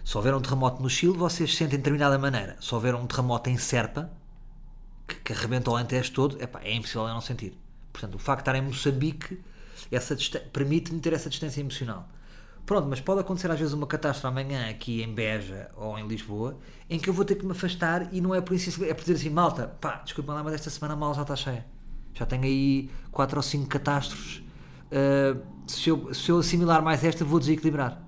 [0.03, 2.57] Se houver um terremoto no Chile, vocês sentem de determinada maneira.
[2.61, 4.11] Se houver um terremoto em Serpa,
[5.07, 7.57] que, que arrebenta o Alentejo todo, epá, é impossível eu não sentir.
[7.91, 9.41] Portanto, o facto de estar em Moçambique
[10.51, 12.09] permite-me ter essa distância emocional.
[12.65, 16.57] Pronto, mas pode acontecer às vezes uma catástrofe amanhã aqui em Beja ou em Lisboa,
[16.89, 19.01] em que eu vou ter que me afastar e não é por isso, é por
[19.01, 21.65] dizer assim, malta, pá, desculpa lá, mas esta semana a mala já está cheia.
[22.13, 24.37] Já tenho aí 4 ou 5 catástrofes.
[24.87, 28.01] Uh, se, eu, se eu assimilar mais esta, vou desequilibrar.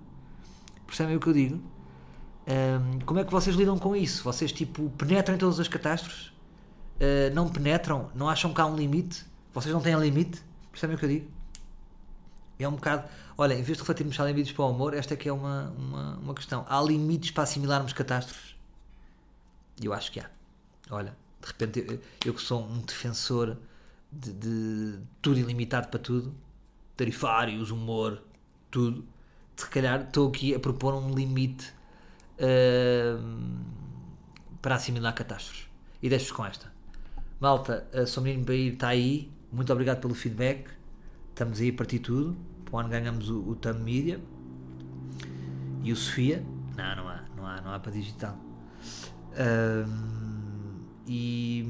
[0.87, 1.61] Percebem o que eu digo?
[2.47, 4.23] Um, como é que vocês lidam com isso?
[4.23, 6.27] Vocês, tipo, penetram em todas as catástrofes?
[6.95, 8.09] Uh, não penetram?
[8.15, 9.25] Não acham que há um limite?
[9.53, 10.41] Vocês não têm limite?
[10.71, 11.27] Percebem o que eu digo?
[12.57, 13.03] É um bocado.
[13.37, 15.33] Olha, em vez de refletirmos se há limites para o amor, esta é que é
[15.33, 16.65] uma, uma, uma questão.
[16.67, 18.55] Há limites para assimilarmos catástrofes?
[19.81, 20.29] Eu acho que há.
[20.89, 23.55] Olha, de repente, eu, eu que sou um defensor
[24.11, 26.33] de, de, tudo ilimitado para tudo,
[26.95, 28.23] tarifários, humor,
[28.71, 29.05] tudo,
[29.55, 31.71] se calhar estou aqui a propor um limite
[32.39, 33.23] uh,
[34.61, 35.67] para assimilar catástrofes.
[36.01, 36.71] E deixo-vos com esta.
[37.39, 39.31] Malta, a Sou Menino Bahia está aí.
[39.51, 40.69] Muito obrigado pelo feedback.
[41.29, 42.35] Estamos aí a partir tudo.
[42.67, 44.19] Para o ano ganhamos o, o TAM Media
[45.81, 46.43] e o Sofia.
[46.75, 48.37] Não, não há, não há, não há para digital.
[51.07, 51.65] E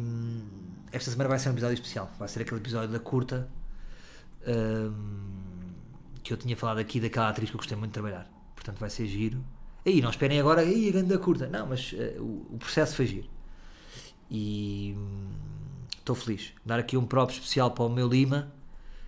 [0.91, 2.11] esta semana vai ser um episódio especial.
[2.17, 3.47] Vai ser aquele episódio da curta
[6.23, 8.29] que eu tinha falado aqui daquela atriz que eu gostei muito de trabalhar.
[8.55, 9.43] Portanto, vai ser giro.
[9.85, 11.47] Aí, não esperem agora, aí a grande curta.
[11.47, 13.29] Não, mas uh, o, o, processo foi giro.
[14.29, 14.93] E
[15.97, 16.53] estou um, feliz.
[16.65, 18.51] Dar aqui um próprio especial para o meu Lima,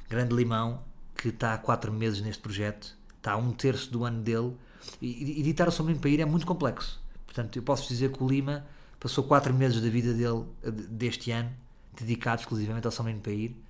[0.07, 0.81] grande limão,
[1.19, 2.97] que está há 4 meses neste projeto.
[3.17, 4.55] Está a um terço do ano dele.
[5.01, 7.01] E editar o Sombrinho para ir é muito complexo.
[7.25, 8.65] Portanto, eu posso dizer que o Lima
[8.99, 10.45] passou 4 meses da vida dele,
[10.89, 11.51] deste ano,
[11.99, 13.61] dedicado exclusivamente ao São Menino para ir.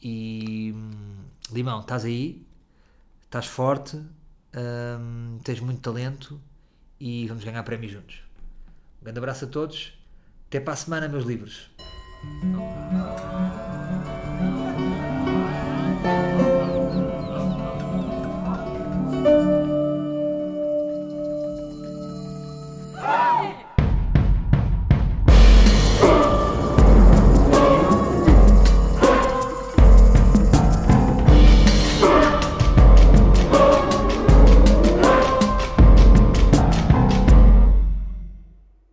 [0.00, 0.72] E
[1.50, 2.46] Limão, estás aí,
[3.24, 6.40] estás forte, hum, tens muito talento
[7.00, 8.22] e vamos ganhar prémios juntos.
[9.00, 9.98] Um grande abraço a todos,
[10.46, 11.68] até para a semana, meus livros.